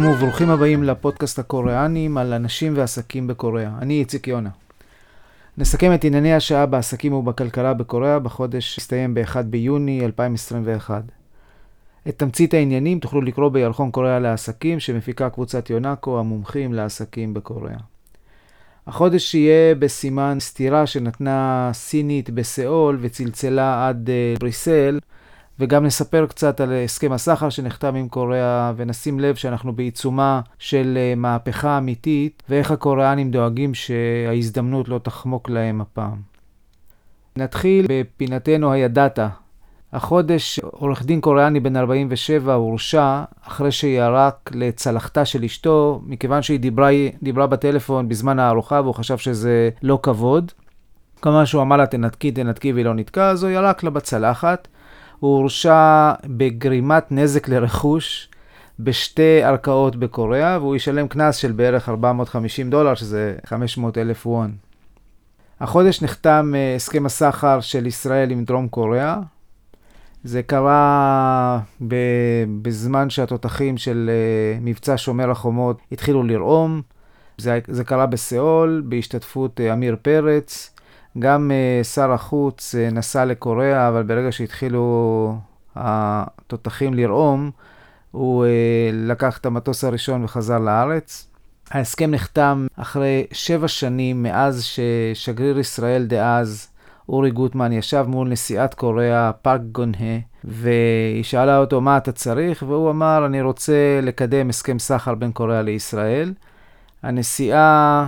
שלום 0.00 0.12
וברוכים 0.12 0.50
הבאים 0.50 0.82
לפודקאסט 0.82 1.38
הקוריאנים 1.38 2.18
על 2.18 2.32
אנשים 2.32 2.72
ועסקים 2.76 3.26
בקוריאה. 3.26 3.70
אני 3.78 4.00
איציק 4.00 4.28
יונה. 4.28 4.50
נסכם 5.58 5.94
את 5.94 6.04
ענייני 6.04 6.34
השעה 6.34 6.66
בעסקים 6.66 7.12
ובכלכלה 7.12 7.74
בקוריאה 7.74 8.18
בחודש 8.18 8.74
שהסתיים 8.74 9.14
ב-1 9.14 9.42
ביוני 9.42 10.04
2021. 10.04 11.02
את 12.08 12.18
תמצית 12.18 12.54
העניינים 12.54 12.98
תוכלו 12.98 13.20
לקרוא 13.20 13.48
בירחון 13.48 13.90
קוריאה 13.90 14.18
לעסקים 14.18 14.80
שמפיקה 14.80 15.30
קבוצת 15.30 15.70
יונאקו, 15.70 16.18
המומחים 16.18 16.74
לעסקים 16.74 17.34
בקוריאה. 17.34 17.78
החודש 18.86 19.34
יהיה 19.34 19.74
בסימן 19.74 20.36
סתירה 20.40 20.86
שנתנה 20.86 21.70
סינית 21.74 22.30
בסיאול 22.30 22.98
וצלצלה 23.00 23.88
עד 23.88 24.08
uh, 24.08 24.38
בריסל, 24.40 24.98
וגם 25.60 25.84
נספר 25.84 26.26
קצת 26.26 26.60
על 26.60 26.72
הסכם 26.84 27.12
הסחר 27.12 27.48
שנחתם 27.48 27.94
עם 27.94 28.08
קוריאה, 28.08 28.72
ונשים 28.76 29.20
לב 29.20 29.34
שאנחנו 29.34 29.72
בעיצומה 29.72 30.40
של 30.58 30.98
uh, 30.98 31.18
מהפכה 31.18 31.78
אמיתית, 31.78 32.42
ואיך 32.48 32.70
הקוריאנים 32.70 33.30
דואגים 33.30 33.74
שההזדמנות 33.74 34.88
לא 34.88 34.98
תחמוק 34.98 35.50
להם 35.50 35.80
הפעם. 35.80 36.16
נתחיל 37.36 37.86
בפינתנו 37.88 38.72
הידעת. 38.72 39.18
החודש 39.92 40.58
עורך 40.58 41.04
דין 41.04 41.20
קוריאני 41.20 41.60
בן 41.60 41.76
47 41.76 42.54
הורשע 42.54 43.24
אחרי 43.46 43.72
שירק 43.72 44.50
לצלחתה 44.54 45.24
של 45.24 45.44
אשתו, 45.44 46.00
מכיוון 46.06 46.42
שהיא 46.42 46.60
דיברה, 46.60 46.90
דיברה 47.22 47.46
בטלפון 47.46 48.08
בזמן 48.08 48.38
הארוחה 48.38 48.80
והוא 48.80 48.94
חשב 48.94 49.18
שזה 49.18 49.70
לא 49.82 49.98
כבוד. 50.02 50.52
כמובן 51.22 51.46
שהוא 51.46 51.62
אמר 51.62 51.76
לה 51.76 51.86
תנתקי, 51.86 52.32
תנתקי 52.32 52.72
והיא 52.72 52.84
לא 52.84 52.94
נתקה, 52.94 53.30
אז 53.30 53.42
הוא 53.42 53.52
ירק 53.52 53.82
לה 53.82 53.90
בצלחת. 53.90 54.68
הוא 55.20 55.38
הורשע 55.38 56.12
בגרימת 56.26 57.12
נזק 57.12 57.48
לרכוש 57.48 58.28
בשתי 58.80 59.42
ערכאות 59.42 59.96
בקוריאה, 59.96 60.58
והוא 60.60 60.76
ישלם 60.76 61.08
קנס 61.08 61.36
של 61.36 61.52
בערך 61.52 61.88
450 61.88 62.70
דולר, 62.70 62.94
שזה 62.94 63.34
500 63.46 63.98
אלף 63.98 64.26
וון. 64.26 64.52
החודש 65.60 66.02
נחתם 66.02 66.52
אה, 66.56 66.74
הסכם 66.76 67.06
הסחר 67.06 67.60
של 67.60 67.86
ישראל 67.86 68.30
עם 68.30 68.44
דרום 68.44 68.68
קוריאה. 68.68 69.16
זה 70.24 70.42
קרה 70.42 71.60
בזמן 72.62 73.10
שהתותחים 73.10 73.76
של 73.76 74.10
אה, 74.12 74.58
מבצע 74.60 74.94
שומר 74.96 75.30
החומות 75.30 75.78
התחילו 75.92 76.22
לרעום. 76.22 76.82
זה, 77.38 77.58
זה 77.68 77.84
קרה 77.84 78.06
בסיאול, 78.06 78.82
בהשתתפות 78.86 79.60
אה, 79.60 79.72
עמיר 79.72 79.96
פרץ. 80.02 80.74
גם 81.18 81.50
uh, 81.50 81.84
שר 81.84 82.12
החוץ 82.12 82.74
uh, 82.74 82.94
נסע 82.94 83.24
לקוריאה, 83.24 83.88
אבל 83.88 84.02
ברגע 84.02 84.32
שהתחילו 84.32 85.36
התותחים 85.76 86.94
לרעום, 86.94 87.50
הוא 88.10 88.44
uh, 88.44 88.48
לקח 88.92 89.38
את 89.38 89.46
המטוס 89.46 89.84
הראשון 89.84 90.24
וחזר 90.24 90.58
לארץ. 90.58 91.28
ההסכם 91.70 92.10
נחתם 92.10 92.66
אחרי 92.76 93.26
שבע 93.32 93.68
שנים 93.68 94.22
מאז 94.22 94.64
ששגריר 94.64 95.58
ישראל 95.58 96.06
דאז, 96.06 96.68
אורי 97.08 97.30
גוטמן, 97.30 97.72
ישב 97.72 98.04
מול 98.08 98.28
נשיאת 98.28 98.74
קוריאה, 98.74 99.32
פארק 99.32 99.60
גונהה, 99.72 100.18
והיא 100.44 101.24
שאלה 101.24 101.58
אותו 101.58 101.80
מה 101.80 101.96
אתה 101.96 102.12
צריך, 102.12 102.62
והוא 102.66 102.90
אמר, 102.90 103.26
אני 103.26 103.42
רוצה 103.42 104.00
לקדם 104.02 104.48
הסכם 104.48 104.78
סחר 104.78 105.14
בין 105.14 105.32
קוריאה 105.32 105.62
לישראל. 105.62 106.32
הנשיאה 107.02 107.58
אה, 107.58 108.06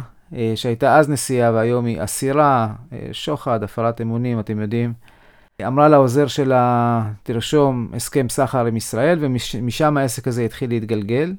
שהייתה 0.54 0.98
אז 0.98 1.08
נשיאה 1.08 1.52
והיום 1.52 1.84
היא 1.84 2.04
אסירה, 2.04 2.68
אה, 2.92 3.08
שוחד, 3.12 3.62
הפרת 3.62 4.00
אמונים, 4.00 4.40
אתם 4.40 4.60
יודעים, 4.60 4.92
אמרה 5.66 5.88
לעוזר 5.88 6.26
שלה, 6.26 7.02
תרשום 7.22 7.88
הסכם 7.94 8.28
סחר 8.28 8.66
עם 8.66 8.76
ישראל, 8.76 9.18
ומשם 9.20 9.96
העסק 9.96 10.28
הזה 10.28 10.44
התחיל 10.44 10.70
להתגלגל. 10.70 11.34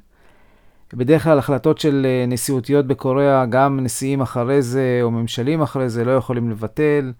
בדרך 0.94 1.24
כלל 1.24 1.40
החלטות 1.40 1.78
של 1.78 2.06
אה, 2.10 2.26
נשיאותיות 2.28 2.88
בקוריאה, 2.88 3.46
גם 3.46 3.80
נשיאים 3.80 4.22
אחרי 4.22 4.62
זה 4.62 5.00
או 5.02 5.12
ממשלים 5.12 5.62
אחרי 5.62 5.90
זה 5.90 6.06
לא 6.06 6.12
יכולים 6.12 6.50
לבטל. 6.50 7.12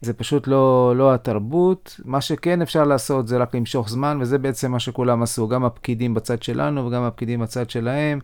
זה 0.00 0.12
פשוט 0.12 0.46
לא, 0.46 0.94
לא 0.96 1.14
התרבות. 1.14 2.00
מה 2.04 2.20
שכן 2.20 2.62
אפשר 2.62 2.84
לעשות 2.84 3.28
זה 3.28 3.38
רק 3.38 3.54
למשוך 3.54 3.88
זמן, 3.88 4.18
וזה 4.20 4.38
בעצם 4.38 4.72
מה 4.72 4.80
שכולם 4.80 5.22
עשו, 5.22 5.48
גם 5.48 5.64
הפקידים 5.64 6.14
בצד 6.14 6.42
שלנו 6.42 6.86
וגם 6.86 7.02
הפקידים 7.02 7.40
בצד 7.40 7.70
שלהם. 7.70 8.18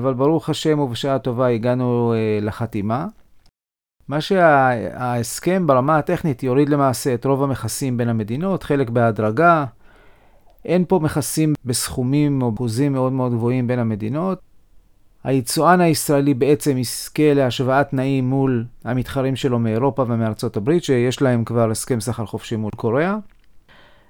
אבל 0.00 0.14
ברוך 0.14 0.50
השם 0.50 0.78
ובשעה 0.78 1.18
טובה 1.18 1.46
הגענו 1.46 2.14
אה, 2.14 2.38
לחתימה. 2.42 3.06
מה 4.08 4.20
שההסכם 4.20 5.66
ברמה 5.66 5.98
הטכנית 5.98 6.42
יוריד 6.42 6.68
למעשה 6.68 7.14
את 7.14 7.24
רוב 7.24 7.42
המכסים 7.42 7.96
בין 7.96 8.08
המדינות, 8.08 8.62
חלק 8.62 8.90
בהדרגה. 8.90 9.64
אין 10.64 10.84
פה 10.88 10.98
מכסים 11.02 11.54
בסכומים 11.64 12.42
או 12.42 12.52
אחוזים 12.54 12.92
מאוד 12.92 13.12
מאוד 13.12 13.32
גבוהים 13.32 13.66
בין 13.66 13.78
המדינות. 13.78 14.40
היצואן 15.24 15.80
הישראלי 15.80 16.34
בעצם 16.34 16.78
יזכה 16.78 17.34
להשוואת 17.34 17.88
תנאים 17.90 18.30
מול 18.30 18.64
המתחרים 18.84 19.36
שלו 19.36 19.58
מאירופה 19.58 20.02
ומארצות 20.08 20.56
הברית, 20.56 20.84
שיש 20.84 21.22
להם 21.22 21.44
כבר 21.44 21.70
הסכם 21.70 22.00
סחר 22.00 22.26
חופשי 22.26 22.56
מול 22.56 22.70
קוריאה. 22.76 23.16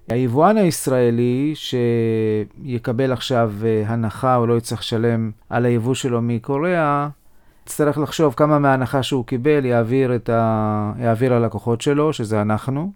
היבואן 0.08 0.56
הישראלי 0.56 1.54
שיקבל 1.54 3.12
עכשיו 3.12 3.52
אה, 3.64 3.82
הנחה 3.86 4.36
או 4.36 4.46
לא 4.46 4.56
יצטרך 4.56 4.78
לשלם 4.78 5.30
על 5.50 5.64
היבוא 5.64 5.94
שלו 5.94 6.22
מקוריאה, 6.22 7.08
יצטרך 7.66 7.98
לחשוב 7.98 8.34
כמה 8.34 8.58
מההנחה 8.58 9.02
שהוא 9.02 9.24
קיבל 9.24 9.64
יעביר, 9.64 10.12
ה... 10.32 10.92
יעביר 10.98 11.38
ללקוחות 11.38 11.80
שלו, 11.80 12.12
שזה 12.12 12.42
אנחנו. 12.42 12.92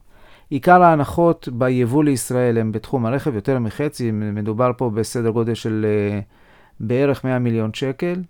עיקר 0.51 0.83
ההנחות 0.83 1.49
ביבוא 1.53 2.05
לישראל 2.05 2.59
הם 2.59 2.73
בתחום 2.73 3.07
הרכב, 3.07 3.35
יותר 3.35 3.59
מחצי, 3.59 4.11
מדובר 4.11 4.71
פה 4.77 4.91
בסדר 4.91 5.31
גודל 5.31 5.55
של 5.55 5.87
אה, 5.89 6.21
בערך 6.81 7.25
100 7.25 7.39
מיליון 7.39 7.75
שקל. 7.75 8.23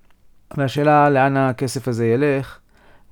והשאלה 0.56 1.10
לאן 1.10 1.36
הכסף 1.36 1.88
הזה 1.88 2.06
ילך, 2.06 2.58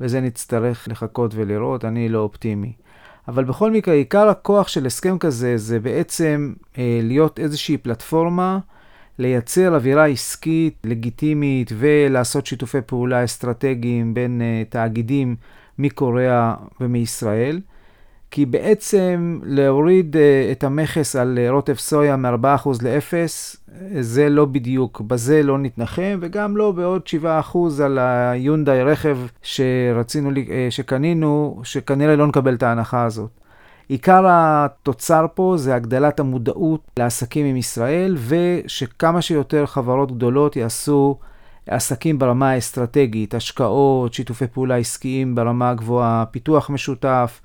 וזה 0.00 0.20
נצטרך 0.20 0.88
לחכות 0.90 1.34
ולראות, 1.34 1.84
אני 1.84 2.08
לא 2.08 2.18
אופטימי. 2.18 2.72
אבל 3.30 3.44
בכל 3.44 3.70
מקרה, 3.70 3.94
עיקר 3.94 4.28
הכוח 4.28 4.68
של 4.68 4.86
הסכם 4.86 5.18
כזה 5.18 5.56
זה 5.56 5.80
בעצם 5.80 6.52
אה, 6.78 7.00
להיות 7.02 7.38
איזושהי 7.38 7.76
פלטפורמה, 7.76 8.58
לייצר 9.18 9.74
אווירה 9.74 10.06
עסקית 10.06 10.76
לגיטימית 10.84 11.72
ולעשות 11.78 12.46
שיתופי 12.46 12.80
פעולה 12.86 13.24
אסטרטגיים 13.24 14.14
בין 14.14 14.42
אה, 14.42 14.62
תאגידים 14.68 15.36
מקוריאה 15.78 16.54
ומישראל. 16.80 17.60
כי 18.30 18.46
בעצם 18.46 19.40
להוריד 19.44 20.16
uh, 20.16 20.18
את 20.52 20.64
המכס 20.64 21.16
על 21.16 21.38
uh, 21.46 21.52
רוטב 21.52 21.74
סויה 21.74 22.16
מ-4% 22.16 22.68
ל-0, 22.82 23.12
זה 24.00 24.28
לא 24.28 24.44
בדיוק, 24.44 25.00
בזה 25.00 25.42
לא 25.42 25.58
נתנחם, 25.58 26.18
וגם 26.20 26.56
לא 26.56 26.72
בעוד 26.72 27.02
7% 27.22 27.82
על 27.84 27.98
היונדאי 27.98 28.82
רכב 28.82 29.18
שרצינו, 29.42 30.30
שקנינו, 30.70 31.60
שכנראה 31.64 32.16
לא 32.16 32.26
נקבל 32.26 32.54
את 32.54 32.62
ההנחה 32.62 33.04
הזאת. 33.04 33.30
עיקר 33.88 34.24
התוצר 34.28 35.26
פה 35.34 35.54
זה 35.58 35.74
הגדלת 35.74 36.20
המודעות 36.20 36.80
לעסקים 36.96 37.46
עם 37.46 37.56
ישראל, 37.56 38.16
ושכמה 38.26 39.22
שיותר 39.22 39.66
חברות 39.66 40.12
גדולות 40.12 40.56
יעשו 40.56 41.18
עסקים 41.66 42.18
ברמה 42.18 42.50
האסטרטגית, 42.50 43.34
השקעות, 43.34 44.14
שיתופי 44.14 44.46
פעולה 44.46 44.76
עסקיים 44.76 45.34
ברמה 45.34 45.70
הגבוהה, 45.70 46.24
פיתוח 46.30 46.70
משותף. 46.70 47.40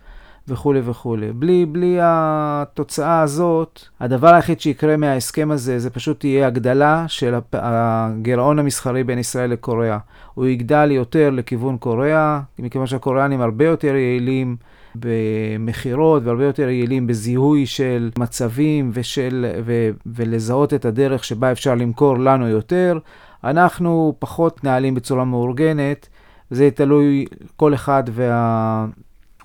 וכולי 0.47 0.81
וכולי. 0.83 1.31
בלי, 1.33 1.65
בלי 1.65 1.97
התוצאה 2.01 3.21
הזאת, 3.21 3.81
הדבר 3.99 4.33
היחיד 4.33 4.61
שיקרה 4.61 4.97
מההסכם 4.97 5.51
הזה, 5.51 5.79
זה 5.79 5.89
פשוט 5.89 6.19
תהיה 6.19 6.47
הגדלה 6.47 7.05
של 7.07 7.35
הגירעון 7.53 8.59
המסחרי 8.59 9.03
בין 9.03 9.19
ישראל 9.19 9.49
לקוריאה. 9.49 9.97
הוא 10.33 10.45
יגדל 10.45 10.91
יותר 10.91 11.29
לכיוון 11.29 11.77
קוריאה, 11.77 12.39
מכיוון 12.59 12.87
שהקוריאנים 12.87 13.41
הרבה 13.41 13.65
יותר 13.65 13.95
יעילים 13.95 14.55
במכירות 14.95 16.23
והרבה 16.25 16.43
יותר 16.43 16.69
יעילים 16.69 17.07
בזיהוי 17.07 17.65
של 17.65 18.11
מצבים 18.17 18.91
ושל, 18.93 19.45
ו, 19.65 19.89
ולזהות 20.05 20.73
את 20.73 20.85
הדרך 20.85 21.23
שבה 21.23 21.51
אפשר 21.51 21.75
למכור 21.75 22.19
לנו 22.19 22.47
יותר. 22.47 22.99
אנחנו 23.43 24.15
פחות 24.19 24.63
נעלים 24.63 24.95
בצורה 24.95 25.25
מאורגנת, 25.25 26.07
זה 26.49 26.69
תלוי 26.71 27.25
כל 27.55 27.73
אחד 27.73 28.03
וה... 28.11 28.85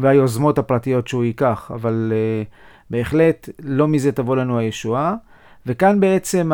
והיוזמות 0.00 0.58
הפרטיות 0.58 1.08
שהוא 1.08 1.24
ייקח, 1.24 1.70
אבל 1.74 2.12
uh, 2.12 2.48
בהחלט 2.90 3.48
לא 3.62 3.88
מזה 3.88 4.12
תבוא 4.12 4.36
לנו 4.36 4.58
הישועה. 4.58 5.14
וכאן 5.66 6.00
בעצם 6.00 6.50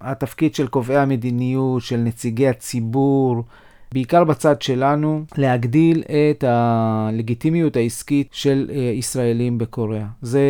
התפקיד 0.00 0.54
של 0.54 0.66
קובעי 0.66 0.96
המדיניות, 0.96 1.82
של 1.82 1.96
נציגי 1.96 2.48
הציבור, 2.48 3.44
בעיקר 3.92 4.24
בצד 4.24 4.62
שלנו, 4.62 5.24
להגדיל 5.38 6.02
את 6.02 6.44
הלגיטימיות 6.46 7.76
העסקית 7.76 8.28
של 8.32 8.70
uh, 8.70 8.72
ישראלים 8.72 9.58
בקוריאה. 9.58 10.06
זה, 10.22 10.42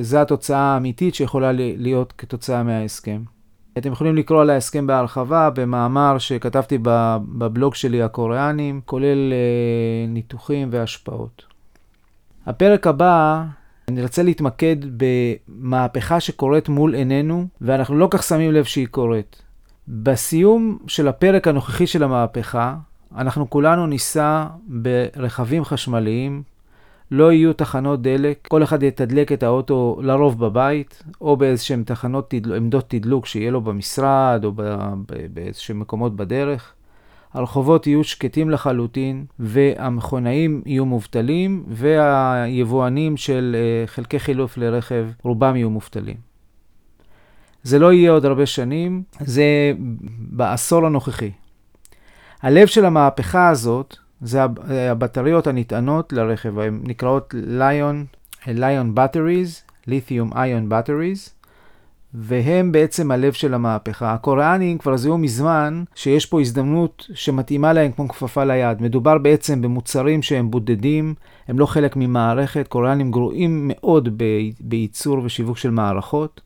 זה 0.00 0.22
התוצאה 0.22 0.58
האמיתית 0.58 1.14
שיכולה 1.14 1.50
להיות 1.54 2.12
כתוצאה 2.18 2.62
מההסכם. 2.62 3.35
אתם 3.78 3.92
יכולים 3.92 4.16
לקרוא 4.16 4.40
על 4.40 4.50
ההסכם 4.50 4.86
בהרחבה 4.86 5.50
במאמר 5.50 6.18
שכתבתי 6.18 6.78
בבלוג 6.82 7.74
שלי 7.74 8.02
הקוריאנים, 8.02 8.80
כולל 8.84 9.32
uh, 9.32 10.10
ניתוחים 10.10 10.68
והשפעות. 10.70 11.44
הפרק 12.46 12.86
הבא, 12.86 13.44
אני 13.88 14.02
רוצה 14.02 14.22
להתמקד 14.22 14.76
במהפכה 14.96 16.20
שקורית 16.20 16.68
מול 16.68 16.94
עינינו, 16.94 17.46
ואנחנו 17.60 17.98
לא 17.98 18.08
כך 18.10 18.22
שמים 18.22 18.52
לב 18.52 18.64
שהיא 18.64 18.86
קורית. 18.86 19.42
בסיום 19.88 20.78
של 20.86 21.08
הפרק 21.08 21.48
הנוכחי 21.48 21.86
של 21.86 22.02
המהפכה, 22.02 22.74
אנחנו 23.16 23.50
כולנו 23.50 23.86
ניסע 23.86 24.44
ברכבים 24.66 25.64
חשמליים, 25.64 26.42
לא 27.10 27.32
יהיו 27.32 27.52
תחנות 27.52 28.02
דלק, 28.02 28.48
כל 28.48 28.62
אחד 28.62 28.82
יתדלק 28.82 29.32
את 29.32 29.42
האוטו 29.42 29.98
לרוב 30.02 30.38
בבית, 30.38 31.02
או 31.20 31.36
באיזשהם 31.36 31.82
תחנות, 31.84 32.34
עמדות 32.56 32.84
תדלוק 32.88 33.26
שיהיה 33.26 33.50
לו 33.50 33.60
במשרד, 33.60 34.44
או 34.44 34.52
באיזשהם 35.32 35.80
מקומות 35.80 36.16
בדרך. 36.16 36.72
הרחובות 37.34 37.86
יהיו 37.86 38.04
שקטים 38.04 38.50
לחלוטין, 38.50 39.24
והמכונאים 39.38 40.62
יהיו 40.66 40.86
מובטלים, 40.86 41.64
והיבואנים 41.68 43.16
של 43.16 43.56
אה, 43.58 43.86
חלקי 43.86 44.18
חילוף 44.18 44.58
לרכב, 44.58 45.06
רובם 45.22 45.56
יהיו 45.56 45.70
מובטלים. 45.70 46.16
זה 47.62 47.78
לא 47.78 47.92
יהיה 47.92 48.10
עוד 48.10 48.24
הרבה 48.24 48.46
שנים, 48.46 49.02
זה 49.20 49.72
בעשור 50.18 50.86
הנוכחי. 50.86 51.30
הלב 52.42 52.66
של 52.66 52.84
המהפכה 52.84 53.48
הזאת 53.48 53.96
זה 54.20 54.42
הבטריות 54.68 55.46
הנטענות 55.46 56.12
לרכב, 56.12 56.58
הן 56.58 56.80
נקראות 56.84 57.34
Lion, 57.58 58.16
Lion 58.44 58.96
Batteries, 58.96 59.72
Lithium 59.88 60.32
Ion 60.32 60.70
Batteries, 60.70 61.30
והם 62.14 62.72
בעצם 62.72 63.10
הלב 63.10 63.32
של 63.32 63.54
המהפכה. 63.54 64.12
הקוריאנים 64.12 64.78
כבר 64.78 64.96
זיהו 64.96 65.18
מזמן 65.18 65.84
שיש 65.94 66.26
פה 66.26 66.40
הזדמנות 66.40 67.06
שמתאימה 67.14 67.72
להם 67.72 67.92
כמו 67.92 68.08
כפפה 68.08 68.44
ליד. 68.44 68.82
מדובר 68.82 69.18
בעצם 69.18 69.62
במוצרים 69.62 70.22
שהם 70.22 70.50
בודדים, 70.50 71.14
הם 71.48 71.58
לא 71.58 71.66
חלק 71.66 71.96
ממערכת. 71.96 72.68
קוריאנים 72.68 73.10
גרועים 73.10 73.72
מאוד 73.74 74.22
בייצור 74.60 75.20
ושיווק 75.24 75.58
של 75.58 75.70
מערכות. 75.70 76.40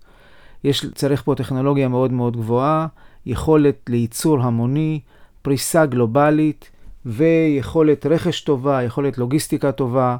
יש, 0.64 0.86
צריך 0.94 1.22
פה 1.22 1.34
טכנולוגיה 1.34 1.88
מאוד 1.88 2.12
מאוד 2.12 2.36
גבוהה, 2.36 2.86
יכולת 3.26 3.76
לייצור 3.88 4.40
המוני, 4.42 5.00
פריסה 5.42 5.86
גלובלית 5.86 6.69
ויכולת 7.06 8.06
רכש 8.06 8.40
טובה, 8.40 8.82
יכולת 8.82 9.18
לוגיסטיקה 9.18 9.72
טובה, 9.72 10.16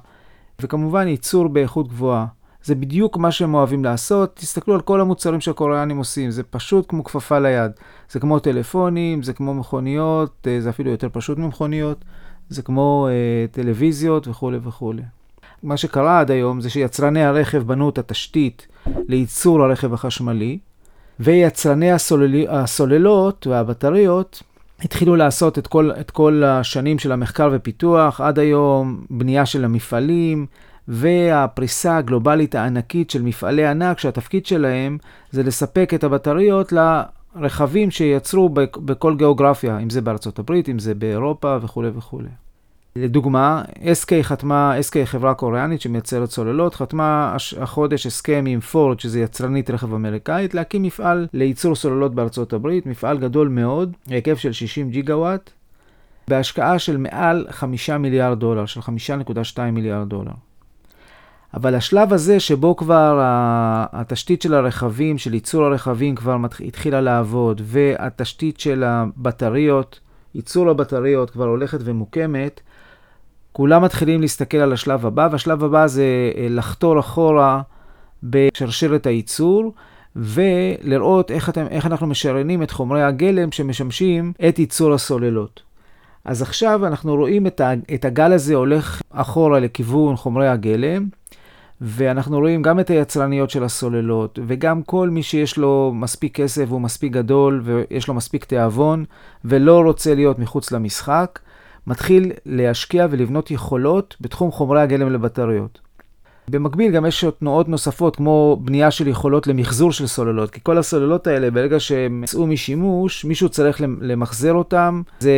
וכמובן 0.60 1.08
ייצור 1.08 1.48
באיכות 1.48 1.88
גבוהה. 1.88 2.26
זה 2.64 2.74
בדיוק 2.74 3.16
מה 3.16 3.32
שהם 3.32 3.54
אוהבים 3.54 3.84
לעשות. 3.84 4.36
תסתכלו 4.36 4.74
על 4.74 4.80
כל 4.80 5.00
המוצרים 5.00 5.40
שהקוריאנים 5.40 5.96
עושים, 5.96 6.30
זה 6.30 6.42
פשוט 6.42 6.84
כמו 6.88 7.04
כפפה 7.04 7.38
ליד. 7.38 7.70
זה 8.10 8.20
כמו 8.20 8.38
טלפונים, 8.38 9.22
זה 9.22 9.32
כמו 9.32 9.54
מכוניות, 9.54 10.46
אה, 10.46 10.60
זה 10.60 10.70
אפילו 10.70 10.90
יותר 10.90 11.08
פשוט 11.12 11.38
ממכוניות, 11.38 12.04
זה 12.48 12.62
כמו 12.62 13.08
אה, 13.10 13.46
טלוויזיות 13.50 14.28
וכולי 14.28 14.58
וכולי. 14.62 15.02
מה 15.62 15.76
שקרה 15.76 16.20
עד 16.20 16.30
היום 16.30 16.60
זה 16.60 16.70
שיצרני 16.70 17.24
הרכב 17.24 17.62
בנו 17.62 17.88
את 17.88 17.98
התשתית 17.98 18.66
לייצור 19.08 19.62
הרכב 19.62 19.94
החשמלי, 19.94 20.58
ויצרני 21.20 21.92
הסולל... 21.92 22.48
הסוללות 22.48 23.46
והבטריות 23.46 24.42
התחילו 24.84 25.16
לעשות 25.16 25.58
את 25.58 25.66
כל, 25.66 25.90
את 26.00 26.10
כל 26.10 26.42
השנים 26.44 26.98
של 26.98 27.12
המחקר 27.12 27.50
ופיתוח, 27.52 28.20
עד 28.20 28.38
היום 28.38 29.04
בנייה 29.10 29.46
של 29.46 29.64
המפעלים, 29.64 30.46
והפריסה 30.88 31.96
הגלובלית 31.96 32.54
הענקית 32.54 33.10
של 33.10 33.22
מפעלי 33.22 33.66
ענק, 33.66 33.98
שהתפקיד 33.98 34.46
שלהם 34.46 34.98
זה 35.30 35.42
לספק 35.42 35.94
את 35.94 36.04
הבטריות 36.04 36.72
לרכבים 36.72 37.90
שייצרו 37.90 38.48
בכל 38.84 39.16
גיאוגרפיה, 39.16 39.78
אם 39.78 39.90
זה 39.90 40.00
בארצות 40.00 40.38
הברית, 40.38 40.68
אם 40.68 40.78
זה 40.78 40.94
באירופה 40.94 41.56
וכולי 41.62 41.88
וכולי. 41.94 42.28
לדוגמה, 42.96 43.62
SK 43.76 44.22
חתמה, 44.22 44.74
SK 44.78 44.94
חברה 45.04 45.34
קוריאנית 45.34 45.80
שמייצרת 45.80 46.30
סוללות, 46.30 46.74
חתמה 46.74 47.36
החודש 47.60 48.06
הסכם 48.06 48.44
עם 48.48 48.60
פורד, 48.60 49.00
שזה 49.00 49.20
יצרנית 49.20 49.70
רכב 49.70 49.94
אמריקאית, 49.94 50.54
להקים 50.54 50.82
מפעל 50.82 51.26
לייצור 51.32 51.74
סוללות 51.74 52.14
בארצות 52.14 52.52
הברית, 52.52 52.86
מפעל 52.86 53.18
גדול 53.18 53.48
מאוד, 53.48 53.96
בהיקף 54.06 54.38
של 54.38 54.52
60 54.52 54.90
ג'יגה 54.90 55.16
וואט, 55.16 55.50
בהשקעה 56.28 56.78
של 56.78 56.96
מעל 56.96 57.46
5 57.50 57.90
מיליארד 57.90 58.38
דולר, 58.40 58.66
של 58.66 58.80
5.2 58.80 59.60
מיליארד 59.72 60.08
דולר. 60.08 60.32
אבל 61.54 61.74
השלב 61.74 62.12
הזה 62.12 62.40
שבו 62.40 62.76
כבר 62.76 63.18
התשתית 63.92 64.42
של 64.42 64.54
הרכבים, 64.54 65.18
של 65.18 65.34
ייצור 65.34 65.64
הרכבים 65.64 66.14
כבר 66.14 66.36
התחילה 66.66 67.00
לעבוד, 67.00 67.60
והתשתית 67.64 68.60
של 68.60 68.84
הבטריות, 68.84 70.00
ייצור 70.34 70.70
הבטריות 70.70 71.30
כבר 71.30 71.44
הולכת 71.46 71.78
ומוקמת, 71.84 72.60
כולם 73.52 73.82
מתחילים 73.82 74.20
להסתכל 74.20 74.56
על 74.56 74.72
השלב 74.72 75.06
הבא, 75.06 75.28
והשלב 75.32 75.64
הבא 75.64 75.86
זה 75.86 76.04
אה, 76.36 76.46
לחתור 76.50 77.00
אחורה 77.00 77.62
בשרשרת 78.22 79.06
הייצור, 79.06 79.72
ולראות 80.16 81.30
איך, 81.30 81.48
אתם, 81.48 81.66
איך 81.70 81.86
אנחנו 81.86 82.06
משריינים 82.06 82.62
את 82.62 82.70
חומרי 82.70 83.02
הגלם 83.02 83.52
שמשמשים 83.52 84.32
את 84.48 84.58
ייצור 84.58 84.94
הסוללות. 84.94 85.62
אז 86.24 86.42
עכשיו 86.42 86.86
אנחנו 86.86 87.16
רואים 87.16 87.46
את 87.94 88.04
הגל 88.04 88.32
הזה 88.32 88.54
הולך 88.54 89.02
אחורה 89.10 89.60
לכיוון 89.60 90.16
חומרי 90.16 90.48
הגלם, 90.48 91.06
ואנחנו 91.80 92.38
רואים 92.38 92.62
גם 92.62 92.80
את 92.80 92.90
היצרניות 92.90 93.50
של 93.50 93.64
הסוללות, 93.64 94.38
וגם 94.46 94.82
כל 94.82 95.08
מי 95.08 95.22
שיש 95.22 95.58
לו 95.58 95.92
מספיק 95.94 96.34
כסף 96.34 96.64
והוא 96.68 96.80
מספיק 96.80 97.12
גדול, 97.12 97.62
ויש 97.64 98.08
לו 98.08 98.14
מספיק 98.14 98.44
תיאבון, 98.44 99.04
ולא 99.44 99.80
רוצה 99.80 100.14
להיות 100.14 100.38
מחוץ 100.38 100.72
למשחק, 100.72 101.38
מתחיל 101.86 102.32
להשקיע 102.46 103.06
ולבנות 103.10 103.50
יכולות 103.50 104.16
בתחום 104.20 104.50
חומרי 104.50 104.82
הגלם 104.82 105.12
לבטריות. 105.12 105.80
במקביל 106.50 106.92
גם 106.92 107.06
יש 107.06 107.24
תנועות 107.38 107.68
נוספות, 107.68 108.16
כמו 108.16 108.58
בנייה 108.60 108.90
של 108.90 109.08
יכולות 109.08 109.46
למחזור 109.46 109.92
של 109.92 110.06
סוללות, 110.06 110.50
כי 110.50 110.60
כל 110.62 110.78
הסוללות 110.78 111.26
האלה, 111.26 111.50
ברגע 111.50 111.80
שהם 111.80 112.24
יצאו 112.24 112.46
משימוש, 112.46 113.24
מישהו 113.24 113.48
צריך 113.48 113.80
למחזר 114.00 114.52
אותם. 114.52 115.02
זה 115.18 115.32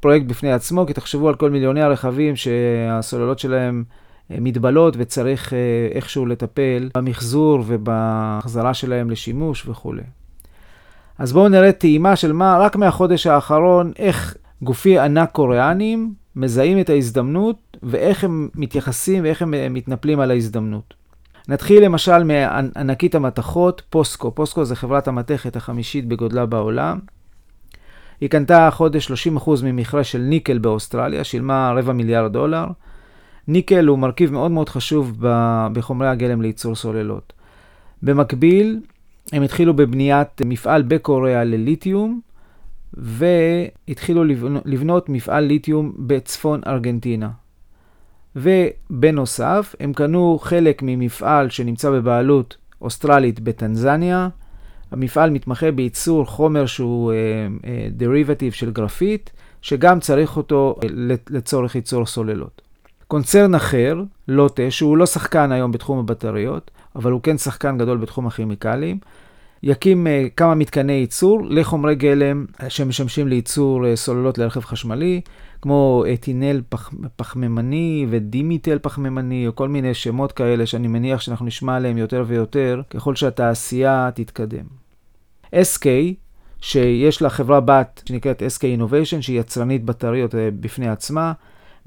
פרויקט 0.00 0.26
בפני 0.26 0.52
עצמו, 0.52 0.86
כי 0.86 0.92
תחשבו 0.92 1.28
על 1.28 1.34
כל 1.34 1.50
מיליוני 1.50 1.82
הרכבים 1.82 2.36
שהסוללות 2.36 3.38
שלהם 3.38 3.84
אה, 4.30 4.36
מתבלות 4.40 4.94
וצריך 4.98 5.52
אה, 5.52 5.58
איכשהו 5.92 6.26
לטפל 6.26 6.88
במחזור 6.94 7.64
ובהחזרה 7.66 8.74
שלהם 8.74 9.10
לשימוש 9.10 9.68
וכולי. 9.68 10.02
אז 11.18 11.32
בואו 11.32 11.48
נראה 11.48 11.72
טעימה 11.72 12.16
של 12.16 12.32
מה, 12.32 12.58
רק 12.60 12.76
מהחודש 12.76 13.26
האחרון, 13.26 13.92
איך 13.98 14.36
גופי 14.62 14.98
ענק 14.98 15.30
קוריאנים 15.30 16.14
מזהים 16.36 16.80
את 16.80 16.90
ההזדמנות 16.90 17.76
ואיך 17.82 18.24
הם 18.24 18.48
מתייחסים 18.54 19.24
ואיך 19.24 19.42
הם 19.42 19.54
מתנפלים 19.70 20.20
על 20.20 20.30
ההזדמנות. 20.30 20.94
נתחיל 21.48 21.84
למשל 21.84 22.24
מענקית 22.24 23.14
המתכות, 23.14 23.82
פוסקו. 23.90 24.34
פוסקו 24.34 24.64
זה 24.64 24.76
חברת 24.76 25.08
המתכת 25.08 25.56
החמישית 25.56 26.08
בגודלה 26.08 26.46
בעולם. 26.46 26.98
היא 28.20 28.30
קנתה 28.30 28.68
חודש 28.70 29.28
30% 29.36 29.50
ממכרה 29.64 30.04
של 30.04 30.18
ניקל 30.18 30.58
באוסטרליה, 30.58 31.24
שילמה 31.24 31.72
רבע 31.76 31.92
מיליארד 31.92 32.32
דולר. 32.32 32.66
ניקל 33.48 33.86
הוא 33.86 33.98
מרכיב 33.98 34.32
מאוד 34.32 34.50
מאוד 34.50 34.68
חשוב 34.68 35.16
בחומרי 35.72 36.08
הגלם 36.08 36.42
לייצור 36.42 36.74
סוללות. 36.74 37.32
במקביל, 38.02 38.80
הם 39.32 39.42
התחילו 39.42 39.74
בבניית 39.74 40.42
מפעל 40.44 40.82
בקוריאה 40.82 41.44
לליתיום, 41.44 42.20
והתחילו 42.94 44.24
לבנות 44.64 45.08
מפעל 45.08 45.44
ליתיום 45.44 45.92
בצפון 45.98 46.60
ארגנטינה. 46.66 47.30
ובנוסף, 48.36 49.74
הם 49.80 49.92
קנו 49.92 50.38
חלק 50.42 50.82
ממפעל 50.82 51.50
שנמצא 51.50 51.90
בבעלות 51.90 52.56
אוסטרלית 52.80 53.40
בטנזניה. 53.40 54.28
המפעל 54.90 55.30
מתמחה 55.30 55.70
בייצור 55.70 56.24
חומר 56.26 56.66
שהוא 56.66 57.12
derivative 57.90 58.52
uh, 58.52 58.56
uh, 58.56 58.58
של 58.58 58.70
גרפיט, 58.70 59.30
שגם 59.62 60.00
צריך 60.00 60.36
אותו 60.36 60.76
uh, 60.80 60.86
לצורך 61.30 61.74
ייצור 61.74 62.06
סוללות. 62.06 62.62
קונצרן 63.08 63.54
אחר, 63.54 64.02
לוטה, 64.28 64.70
שהוא 64.70 64.96
לא 64.96 65.06
שחקן 65.06 65.52
היום 65.52 65.72
בתחום 65.72 65.98
הבטריות, 65.98 66.70
אבל 66.96 67.12
הוא 67.12 67.20
כן 67.22 67.38
שחקן 67.38 67.78
גדול 67.78 67.98
בתחום 67.98 68.26
הכימיקלים, 68.26 68.98
יקים 69.62 70.06
uh, 70.06 70.30
כמה 70.36 70.54
מתקני 70.54 70.92
ייצור 70.92 71.40
לחומרי 71.48 71.94
גלם 71.94 72.46
שמשמשים 72.68 73.28
לייצור 73.28 73.84
uh, 73.84 73.96
סוללות 73.96 74.38
לרכב 74.38 74.60
חשמלי, 74.60 75.20
כמו 75.62 76.04
אתילן 76.14 76.62
פח, 76.68 76.90
פחמימני 77.16 78.06
ודימתיל 78.10 78.78
פחמימני, 78.82 79.46
או 79.46 79.54
כל 79.56 79.68
מיני 79.68 79.94
שמות 79.94 80.32
כאלה 80.32 80.66
שאני 80.66 80.88
מניח 80.88 81.20
שאנחנו 81.20 81.46
נשמע 81.46 81.76
עליהם 81.76 81.98
יותר 81.98 82.24
ויותר 82.26 82.82
ככל 82.90 83.16
שהתעשייה 83.16 84.10
תתקדם. 84.14 84.64
SK, 85.54 85.86
שיש 86.60 87.22
לה 87.22 87.30
חברה 87.30 87.60
בת 87.60 88.02
שנקראת 88.08 88.42
SK 88.42 88.62
Innovation, 88.78 89.20
שהיא 89.20 89.40
יצרנית 89.40 89.84
בטריות 89.84 90.34
בפני 90.60 90.88
עצמה, 90.88 91.32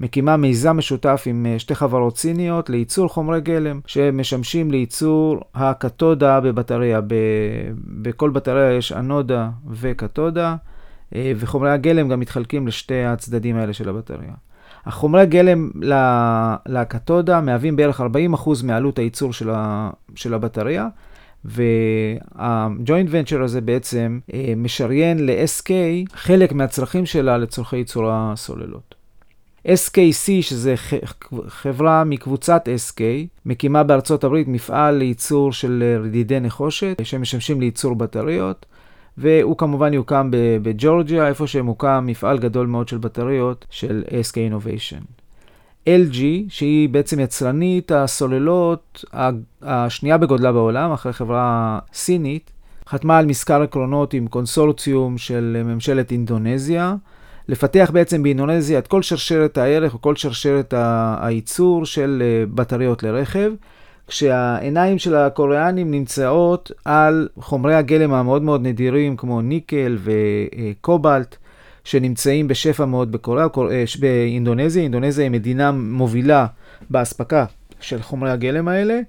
מקימה 0.00 0.36
מיזם 0.36 0.76
משותף 0.76 1.22
עם 1.26 1.46
אה, 1.46 1.58
שתי 1.58 1.74
חברות 1.74 2.18
סיניות 2.18 2.70
לייצור 2.70 3.08
חומרי 3.08 3.40
גלם 3.40 3.80
שמשמשים 3.86 4.70
לייצור 4.70 5.40
הקתודה 5.54 6.40
בבטריה. 6.40 7.00
ב- 7.00 7.72
בכל 8.02 8.30
בטריה 8.30 8.72
יש 8.72 8.92
אנודה 8.92 9.50
וקתודה, 9.70 10.56
אה, 11.14 11.32
וחומרי 11.36 11.70
הגלם 11.70 12.08
גם 12.08 12.20
מתחלקים 12.20 12.66
לשתי 12.66 13.04
הצדדים 13.04 13.56
האלה 13.56 13.72
של 13.72 13.88
הבטריה. 13.88 14.32
החומרי 14.86 15.22
הגלם 15.22 15.70
לקתודה 16.66 17.40
מהווים 17.40 17.76
בערך 17.76 18.00
40% 18.00 18.04
מעלות 18.64 18.98
הייצור 18.98 19.32
של, 19.32 19.50
ה, 19.50 19.90
של 20.14 20.34
הבטריה, 20.34 20.88
והג'וינט 21.44 23.08
ונצ'ר 23.10 23.42
הזה 23.42 23.60
בעצם 23.60 24.18
אה, 24.34 24.52
משריין 24.56 25.26
ל-SK 25.26 25.70
חלק 26.14 26.52
מהצרכים 26.52 27.06
שלה 27.06 27.38
לצורכי 27.38 27.76
ייצור 27.76 28.10
הסוללות. 28.12 28.95
SKC, 29.66 30.26
שזה 30.40 30.74
חברה 31.48 32.04
מקבוצת 32.04 32.68
SK, 32.88 33.00
מקימה 33.46 33.82
בארצות 33.82 34.24
הברית 34.24 34.48
מפעל 34.48 34.94
לייצור 34.94 35.52
של 35.52 35.98
רדידי 36.04 36.40
נחושת, 36.40 37.00
שמשמשים 37.04 37.60
לייצור 37.60 37.94
בטריות, 37.94 38.66
והוא 39.18 39.56
כמובן 39.58 39.94
יוקם 39.94 40.30
בג'ורג'יה, 40.62 41.28
איפה 41.28 41.46
שמוקם 41.46 42.04
מפעל 42.06 42.38
גדול 42.38 42.66
מאוד 42.66 42.88
של 42.88 42.98
בטריות 42.98 43.66
של 43.70 44.04
SK 44.08 44.34
Innovation. 44.34 45.02
LG, 45.88 46.18
שהיא 46.48 46.88
בעצם 46.88 47.20
יצרנית 47.20 47.92
הסוללות 47.92 49.04
השנייה 49.62 50.18
בגודלה 50.18 50.52
בעולם, 50.52 50.92
אחרי 50.92 51.12
חברה 51.12 51.78
סינית, 51.92 52.50
חתמה 52.88 53.18
על 53.18 53.26
מזכר 53.26 53.62
עקרונות 53.62 54.14
עם 54.14 54.26
קונסורציום 54.26 55.18
של 55.18 55.62
ממשלת 55.64 56.12
אינדונזיה, 56.12 56.94
לפתח 57.48 57.90
בעצם 57.92 58.22
באינדונזיה 58.22 58.78
את 58.78 58.86
כל 58.86 59.02
שרשרת 59.02 59.58
הערך 59.58 59.94
או 59.94 60.00
כל 60.00 60.16
שרשרת 60.16 60.74
הייצור 61.20 61.86
של 61.86 62.22
אה, 62.24 62.44
בטריות 62.54 63.02
לרכב, 63.02 63.52
כשהעיניים 64.06 64.98
של 64.98 65.14
הקוריאנים 65.14 65.90
נמצאות 65.90 66.72
על 66.84 67.28
חומרי 67.40 67.74
הגלם 67.74 68.12
המאוד 68.12 68.42
מאוד 68.42 68.62
נדירים 68.62 69.16
כמו 69.16 69.40
ניקל 69.40 69.98
וקובלט. 70.02 71.36
שנמצאים 71.86 72.48
בשפע 72.48 72.84
מאוד 72.84 73.12
בקוריאה, 73.12 73.46
אה, 73.70 73.84
באינדונזיה. 74.00 74.82
אינדונזיה 74.82 75.24
היא 75.24 75.30
מדינה 75.30 75.72
מובילה 75.72 76.46
באספקה 76.90 77.44
של 77.80 78.02
חומרי 78.02 78.30
הגלם 78.30 78.68
האלה. 78.68 79.00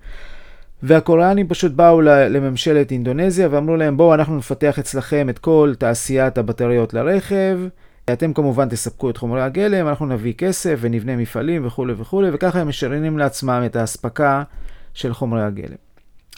והקוריאנים 0.84 1.48
פשוט 1.48 1.72
באו 1.72 2.02
לממשלת 2.02 2.92
אינדונזיה 2.92 3.48
ואמרו 3.52 3.76
להם, 3.76 3.98
בואו 3.98 4.14
אנחנו 4.14 4.38
נפתח 4.38 4.80
אצלכם 4.80 5.30
את 5.30 5.40
כל 5.40 5.74
תעשיית 5.78 6.38
הבטריות 6.38 6.94
לרכב. 6.94 7.60
אתם 8.14 8.34
כמובן 8.34 8.70
תספקו 8.70 9.10
את 9.10 9.18
חומרי 9.18 9.42
הגלם, 9.42 9.88
אנחנו 9.88 10.06
נביא 10.06 10.34
כסף 10.34 10.78
ונבנה 10.82 11.16
מפעלים 11.16 11.66
וכולי 11.66 11.94
וכולי, 11.98 12.30
וככה 12.34 12.60
הם 12.62 12.68
משריינים 12.68 13.18
לעצמם 13.18 13.64
את 13.66 13.76
האספקה 13.76 14.44
של 14.94 15.14
חומרי 15.14 15.44
הגלם. 15.44 15.76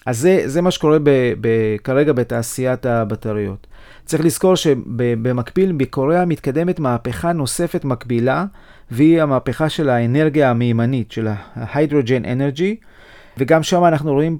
אז 0.06 0.20
זה, 0.20 0.42
זה 0.46 0.62
מה 0.62 0.72
שקורה 0.72 1.00
ב, 1.04 1.10
ב, 1.42 1.48
כרגע 1.84 2.14
בתעשיית 2.14 2.86
הבטריות. 2.86 3.68
צריך 4.06 4.26
לזכור 4.26 4.56
שבמקביל, 4.56 5.72
בקוריאה 5.72 6.26
מתקדמת 6.26 6.80
מהפכה 6.80 7.34
נוספת 7.34 7.86
מקבילה, 7.86 8.46
והיא 8.92 9.22
המהפכה 9.22 9.70
של 9.70 9.90
האנרגיה 9.90 10.50
המימנית, 10.50 11.12
של 11.12 11.28
ה-Hydrogen 11.28 12.26
Energy, 12.26 12.86
וגם 13.38 13.64
שם 13.64 13.86
אנחנו 13.86 14.14
רואים 14.14 14.38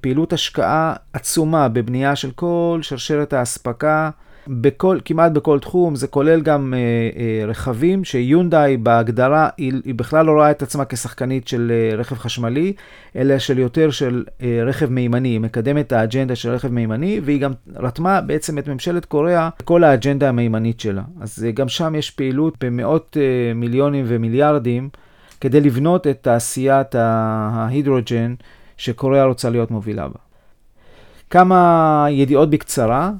פעילות 0.00 0.32
השקעה 0.32 0.94
עצומה 1.12 1.68
בבנייה 1.68 2.16
של 2.16 2.30
כל 2.30 2.78
שרשרת 2.82 3.32
האספקה. 3.32 4.10
בכל, 4.48 4.98
כמעט 5.04 5.32
בכל 5.32 5.58
תחום, 5.58 5.96
זה 5.96 6.06
כולל 6.06 6.40
גם 6.40 6.74
אה, 6.76 6.78
אה, 7.20 7.46
רכבים, 7.46 8.04
שיונדאי 8.04 8.76
בהגדרה, 8.76 9.48
היא, 9.56 9.72
היא 9.84 9.94
בכלל 9.94 10.26
לא 10.26 10.32
רואה 10.32 10.50
את 10.50 10.62
עצמה 10.62 10.84
כשחקנית 10.84 11.48
של 11.48 11.72
אה, 11.74 11.96
רכב 11.96 12.16
חשמלי, 12.16 12.72
אלא 13.16 13.38
של 13.38 13.58
יותר 13.58 13.90
של 13.90 14.24
אה, 14.42 14.60
רכב 14.66 14.90
מימני. 14.90 15.28
היא 15.28 15.40
מקדמת 15.40 15.86
את 15.86 15.92
האג'נדה 15.92 16.36
של 16.36 16.50
רכב 16.50 16.68
מימני, 16.68 17.20
והיא 17.24 17.40
גם 17.40 17.52
רתמה 17.76 18.20
בעצם 18.20 18.58
את 18.58 18.68
ממשלת 18.68 19.04
קוריאה 19.04 19.48
כל 19.64 19.84
האג'נדה 19.84 20.28
המימנית 20.28 20.80
שלה. 20.80 21.02
אז 21.20 21.44
אה, 21.44 21.50
גם 21.50 21.68
שם 21.68 21.94
יש 21.94 22.10
פעילות 22.10 22.64
במאות 22.64 23.16
אה, 23.20 23.54
מיליונים 23.54 24.04
ומיליארדים, 24.08 24.88
כדי 25.40 25.60
לבנות 25.60 26.06
את 26.06 26.18
תעשיית 26.22 26.94
ההידרוג'ן 26.94 28.34
שקוריאה 28.76 29.24
רוצה 29.24 29.50
להיות 29.50 29.70
מובילה 29.70 30.08
בה. 30.08 30.18
כמה 31.30 32.06
ידיעות 32.10 32.50
בקצרה. 32.50 33.10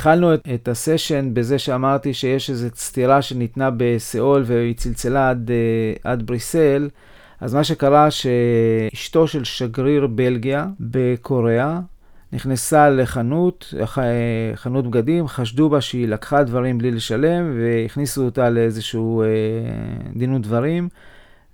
התחלנו 0.00 0.34
את, 0.34 0.48
את 0.54 0.68
הסשן 0.68 1.34
בזה 1.34 1.58
שאמרתי 1.58 2.14
שיש 2.14 2.50
איזו 2.50 2.68
סתירה 2.76 3.22
שניתנה 3.22 3.70
בסיאול 3.76 4.42
והיא 4.46 4.74
צלצלה 4.74 5.30
עד, 5.30 5.50
אה, 5.50 6.12
עד 6.12 6.26
בריסל. 6.26 6.88
אז 7.40 7.54
מה 7.54 7.64
שקרה 7.64 8.08
שאשתו 8.10 9.26
של 9.26 9.44
שגריר 9.44 10.06
בלגיה 10.06 10.66
בקוריאה 10.80 11.80
נכנסה 12.32 12.90
לחנות, 12.90 13.74
חנות 14.54 14.90
בגדים, 14.90 15.28
חשדו 15.28 15.68
בה 15.68 15.80
שהיא 15.80 16.08
לקחה 16.08 16.42
דברים 16.42 16.78
בלי 16.78 16.90
לשלם 16.90 17.58
והכניסו 17.58 18.24
אותה 18.24 18.50
לאיזשהו 18.50 19.22
אה, 19.22 19.26
דין 20.16 20.34
ודברים. 20.34 20.88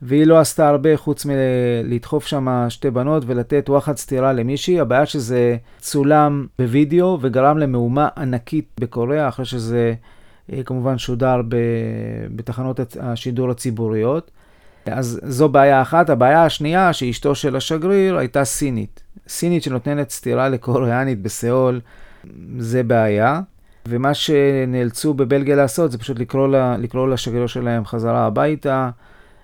והיא 0.03 0.27
לא 0.27 0.39
עשתה 0.39 0.69
הרבה 0.69 0.97
חוץ 0.97 1.27
מלדחוף 1.27 2.27
שם 2.27 2.67
שתי 2.69 2.91
בנות 2.91 3.23
ולתת 3.27 3.71
וואחד 3.71 3.97
סטירה 3.97 4.33
למישהי. 4.33 4.81
הבעיה 4.81 5.07
שזה 5.07 5.57
צולם 5.79 6.47
בווידאו 6.59 7.19
וגרם 7.21 7.59
למהומה 7.59 8.09
ענקית 8.17 8.69
בקוריאה, 8.81 9.29
אחרי 9.29 9.45
שזה 9.45 9.95
אה, 10.53 10.63
כמובן 10.63 10.99
שודר 10.99 11.43
בתחנות 12.35 12.81
השידור 13.01 13.51
הציבוריות. 13.51 14.31
אז 14.87 15.21
זו 15.23 15.49
בעיה 15.49 15.83
אחת. 15.83 16.11
הבעיה 16.11 16.45
השנייה, 16.45 16.93
שאשתו 16.93 17.35
של 17.35 17.57
השגריר 17.57 18.17
הייתה 18.19 18.45
סינית. 18.45 19.03
סינית 19.29 19.63
שנותנת 19.63 20.11
סטירה 20.11 20.49
לקוריאנית 20.49 21.23
בסיאול, 21.23 21.81
זה 22.59 22.83
בעיה. 22.83 23.41
ומה 23.89 24.15
שנאלצו 24.15 25.15
בבלגיה 25.15 25.57
לעשות 25.57 25.93
זה 25.93 25.99
פשוט 25.99 26.19
לקרוא, 26.19 26.49
לה, 26.49 26.77
לקרוא 26.77 27.09
לשגריר 27.09 27.47
שלהם 27.47 27.85
חזרה 27.85 28.27
הביתה. 28.27 28.91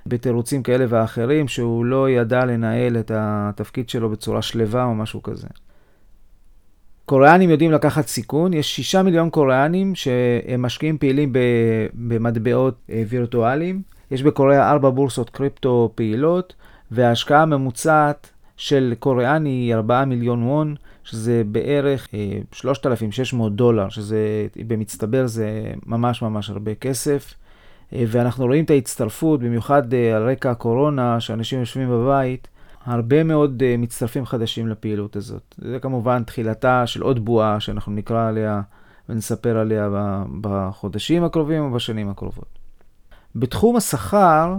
בתירוצים 0.06 0.62
כאלה 0.62 0.85
ואחרים, 0.88 1.49
שהוא 1.49 1.85
לא 1.85 2.11
ידע 2.11 2.44
לנהל 2.44 2.97
את 2.97 3.11
התפקיד 3.14 3.88
שלו 3.88 4.11
בצורה 4.11 4.42
שלווה 4.42 4.85
או 4.85 4.94
משהו 4.94 5.23
כזה. 5.23 5.49
קוריאנים 7.06 7.50
יודעים 7.50 7.73
לקחת 7.73 8.06
סיכון, 8.06 8.52
יש 8.52 8.76
שישה 8.76 9.02
מיליון 9.02 9.30
קוריאנים 9.30 9.94
שהם 9.94 10.62
משקיעים 10.62 10.99
פעילים 10.99 11.32
במטבעות 11.94 12.75
אה, 12.90 13.02
וירטואליים. 13.09 13.82
יש 14.11 14.23
בקוריאה 14.23 14.71
ארבע 14.71 14.90
בורסות 14.90 15.30
קריפטו 15.30 15.92
פעילות, 15.94 16.54
וההשקעה 16.90 17.42
הממוצעת 17.42 18.30
של 18.56 18.94
קוריאני 18.99 19.50
היא 19.50 19.75
4 19.75 20.04
מיליון 20.04 20.42
וון, 20.42 20.75
שזה 21.04 21.42
בערך 21.47 22.09
3,600 22.52 23.52
אה, 23.52 23.56
דולר, 23.56 23.88
שזה 23.88 24.47
במצטבר 24.66 25.26
זה 25.26 25.73
ממש 25.87 26.23
ממש 26.23 26.50
הרבה 26.50 26.75
כסף. 26.75 27.35
אה, 27.94 28.04
ואנחנו 28.08 28.46
רואים 28.46 28.64
את 28.64 28.70
ההצטרפות, 28.70 29.40
במיוחד 29.40 29.94
אה, 29.94 30.16
על 30.16 30.30
רקע 30.30 30.50
הקורונה, 30.50 31.20
שאנשים 31.20 31.61
יושבים 31.61 31.90
בבית, 31.90 32.49
הרבה 32.84 33.25
מאוד 33.25 33.62
אה, 33.62 33.75
מצטרפים 33.78 34.26
חדשים 34.26 34.68
לפעילות 34.68 35.16
הזאת. 35.16 35.54
זה 35.58 35.78
כמובן 35.78 36.22
תחילתה 36.22 36.87
של 36.87 37.02
עוד 37.02 37.25
בועה 37.25 37.61
שאנחנו 37.61 37.92
נקרא 37.92 38.28
עליה 38.28 38.61
ונספר 39.08 39.58
עליה 39.58 39.88
בחודשים 40.40 41.25
הקרובים 41.25 41.62
או 41.62 41.70
בשנים 41.70 42.08
הקרובות. 42.08 42.58
בתחום 43.37 43.76
השכר, 43.76 44.56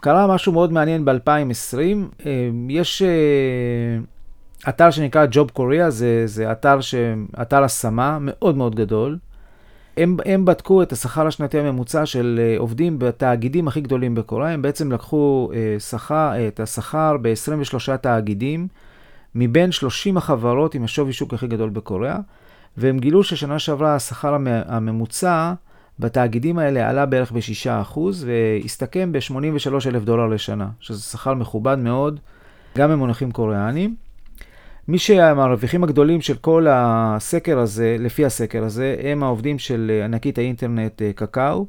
קרה 0.00 0.34
משהו 0.34 0.52
מאוד 0.52 0.72
מעניין 0.72 1.04
ב-2020. 1.04 2.26
יש 2.68 3.02
אתר 4.68 4.90
שנקרא 4.90 5.26
Job 5.32 5.58
Korea, 5.58 5.88
זה, 5.88 6.22
זה 6.26 6.52
אתר, 6.52 6.80
ש... 6.80 6.94
אתר 7.42 7.62
השמה 7.64 8.18
מאוד 8.20 8.56
מאוד 8.56 8.74
גדול. 8.74 9.18
הם, 10.00 10.16
הם 10.24 10.44
בדקו 10.44 10.82
את 10.82 10.92
השכר 10.92 11.26
השנתי 11.26 11.58
הממוצע 11.58 12.06
של 12.06 12.40
uh, 12.56 12.60
עובדים 12.60 12.98
בתאגידים 12.98 13.68
הכי 13.68 13.80
גדולים 13.80 14.14
בקוריאה, 14.14 14.50
הם 14.50 14.62
בעצם 14.62 14.92
לקחו 14.92 15.50
uh, 15.52 15.80
שכר, 15.80 16.32
uh, 16.32 16.48
את 16.48 16.60
השכר 16.60 17.16
ב-23 17.22 17.96
תאגידים, 17.96 18.68
מבין 19.34 19.72
30 19.72 20.16
החברות 20.16 20.74
עם 20.74 20.84
השווי 20.84 21.12
שוק 21.12 21.34
הכי 21.34 21.46
גדול 21.46 21.70
בקוריאה, 21.70 22.18
והם 22.76 22.98
גילו 22.98 23.24
ששנה 23.24 23.58
שעברה 23.58 23.94
השכר 23.94 24.36
הממוצע 24.66 25.52
בתאגידים 25.98 26.58
האלה 26.58 26.90
עלה 26.90 27.06
בערך 27.06 27.32
ב-6% 27.32 27.98
והסתכם 28.24 29.12
ב-83 29.12 29.88
אלף 29.88 30.04
דולר 30.04 30.26
לשנה, 30.26 30.68
שזה 30.80 31.02
שכר 31.02 31.34
מכובד 31.34 31.78
מאוד, 31.78 32.20
גם 32.78 32.90
במונחים 32.90 33.30
קוריאנים. 33.32 33.94
מי 34.90 34.98
שהמרוויחים 34.98 35.84
הגדולים 35.84 36.20
של 36.20 36.36
כל 36.36 36.66
הסקר 36.70 37.58
הזה, 37.58 37.96
לפי 37.98 38.24
הסקר 38.24 38.64
הזה, 38.64 38.96
הם 39.02 39.22
העובדים 39.22 39.58
של 39.58 40.00
ענקית 40.04 40.38
האינטרנט 40.38 41.02
אה, 41.02 41.12
קקאו, 41.12 41.66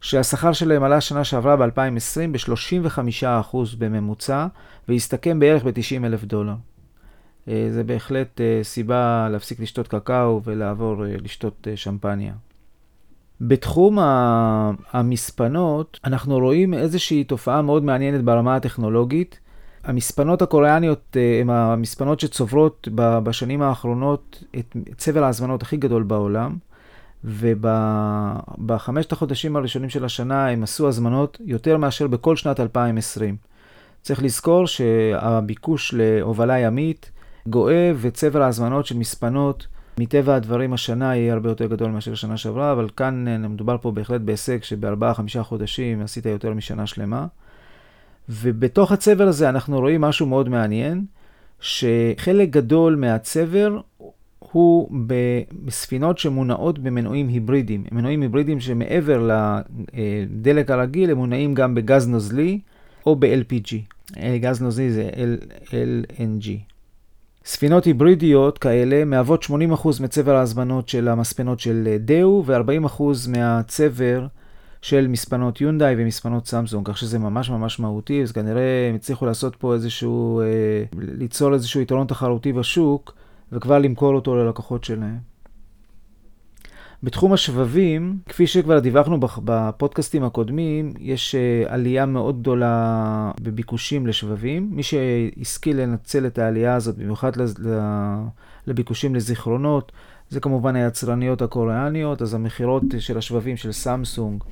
שהשכר 0.00 0.52
שלהם 0.52 0.82
עלה 0.82 1.00
שנה 1.00 1.24
שעברה 1.24 1.56
ב-2020 1.56 2.32
ב-35% 2.32 3.56
בממוצע, 3.78 4.46
והסתכם 4.88 5.40
בערך 5.40 5.64
ב-90 5.64 6.04
אלף 6.06 6.24
דולר. 6.24 6.54
אה, 7.48 7.68
זה 7.70 7.84
בהחלט 7.84 8.40
אה, 8.40 8.60
סיבה 8.62 9.28
להפסיק 9.30 9.60
לשתות 9.60 9.88
קקאו 9.88 10.40
ולעבור 10.44 11.04
לשתות 11.22 11.68
שמפניה. 11.74 12.32
בתחום 13.40 13.98
המספנות, 14.92 16.00
אנחנו 16.04 16.38
רואים 16.38 16.74
איזושהי 16.74 17.24
תופעה 17.24 17.62
מאוד 17.62 17.84
מעניינת 17.84 18.24
ברמה 18.24 18.56
הטכנולוגית. 18.56 19.40
המספנות 19.84 20.42
הקוריאניות 20.42 21.16
אה, 21.16 21.40
הן 21.40 21.50
המספנות 21.50 22.20
שצוברות 22.20 22.88
בשנים 22.94 23.62
האחרונות 23.62 24.44
את 24.58 24.76
צבר 24.96 25.24
ההזמנות 25.24 25.62
הכי 25.62 25.76
גדול 25.76 26.02
בעולם, 26.02 26.56
ובחמשת 27.24 29.12
החודשים 29.12 29.56
הראשונים 29.56 29.90
של 29.90 30.04
השנה 30.04 30.48
הם 30.48 30.62
עשו 30.62 30.88
הזמנות 30.88 31.38
יותר 31.44 31.76
מאשר 31.76 32.06
בכל 32.06 32.36
שנת 32.36 32.60
2020. 32.60 33.36
צריך 34.02 34.22
לזכור 34.22 34.66
שהביקוש 34.66 35.94
להובלה 35.94 36.58
ימית 36.58 37.10
גואה 37.46 37.92
וצבר 38.00 38.42
ההזמנות 38.42 38.86
של 38.86 38.96
מספנות 38.96 39.66
מטבע 39.98 40.34
הדברים 40.34 40.72
השנה 40.72 41.16
יהיה 41.16 41.32
הרבה 41.32 41.48
יותר 41.48 41.66
גדול 41.66 41.90
מאשר 41.90 42.14
שנה 42.14 42.36
שעברה, 42.36 42.72
אבל 42.72 42.88
כאן 42.96 43.28
אה, 43.28 43.38
מדובר 43.38 43.76
פה 43.80 43.90
בהחלט 43.90 44.20
בהישג 44.20 44.62
שבארבעה-חמישה 44.62 45.42
חודשים 45.42 46.02
עשית 46.02 46.26
יותר 46.26 46.54
משנה 46.54 46.86
שלמה. 46.86 47.26
ובתוך 48.28 48.92
הצבר 48.92 49.28
הזה 49.28 49.48
אנחנו 49.48 49.80
רואים 49.80 50.00
משהו 50.00 50.26
מאוד 50.26 50.48
מעניין, 50.48 51.04
שחלק 51.60 52.50
גדול 52.50 52.96
מהצבר 52.96 53.80
הוא 54.38 54.88
בספינות 55.64 56.18
שמונעות 56.18 56.78
במנועים 56.78 57.28
היברידיים. 57.28 57.84
מנועים 57.92 58.22
היברידיים 58.22 58.60
שמעבר 58.60 59.30
לדלק 59.94 60.70
הרגיל, 60.70 61.10
הם 61.10 61.16
מונעים 61.16 61.54
גם 61.54 61.74
בגז 61.74 62.08
נוזלי 62.08 62.60
או 63.06 63.16
ב-LPG. 63.16 63.74
גז 64.40 64.62
נוזלי 64.62 64.90
זה 64.90 65.10
LNG. 65.64 66.48
ספינות 67.44 67.84
היברידיות 67.84 68.58
כאלה 68.58 69.04
מהוות 69.04 69.44
80% 69.44 69.50
מצבר 70.02 70.36
ההזמנות 70.36 70.88
של 70.88 71.08
המספנות 71.08 71.60
של 71.60 71.96
דאו 72.00 72.42
ו-40% 72.46 73.02
מהצבר 73.28 74.26
של 74.82 75.08
מספנות 75.08 75.60
יונדאי 75.60 75.94
ומספנות 75.98 76.46
סמסונג, 76.46 76.88
כך 76.88 76.98
שזה 76.98 77.18
ממש 77.18 77.50
ממש 77.50 77.80
מהותי, 77.80 78.22
אז 78.22 78.32
כנראה 78.32 78.88
הם 78.88 78.94
הצליחו 78.94 79.26
לעשות 79.26 79.56
פה 79.56 79.74
איזשהו, 79.74 80.40
אה, 80.40 80.46
ליצור 80.98 81.54
איזשהו 81.54 81.80
יתרון 81.80 82.06
תחרותי 82.06 82.52
בשוק 82.52 83.14
וכבר 83.52 83.78
למכור 83.78 84.14
אותו 84.14 84.36
ללקוחות 84.36 84.84
שלהם. 84.84 85.18
בתחום 87.02 87.32
השבבים, 87.32 88.18
כפי 88.28 88.46
שכבר 88.46 88.78
דיווחנו 88.78 89.18
בפודקאסטים 89.44 90.24
הקודמים, 90.24 90.92
יש 90.98 91.34
אה, 91.34 91.74
עלייה 91.74 92.06
מאוד 92.06 92.40
גדולה 92.40 93.30
בביקושים 93.42 94.06
לשבבים. 94.06 94.68
מי 94.72 94.82
שהשכיל 94.82 95.80
לנצל 95.80 96.26
את 96.26 96.38
העלייה 96.38 96.74
הזאת, 96.74 96.98
במיוחד 96.98 97.32
לביקושים 98.66 99.14
לזיכרונות, 99.14 99.92
זה 100.30 100.40
כמובן 100.40 100.76
היצרניות 100.76 101.42
הקוריאניות, 101.42 102.22
אז 102.22 102.34
המכירות 102.34 102.82
של 102.98 103.18
השבבים 103.18 103.56
של 103.56 103.72
סמסונג 103.72 104.44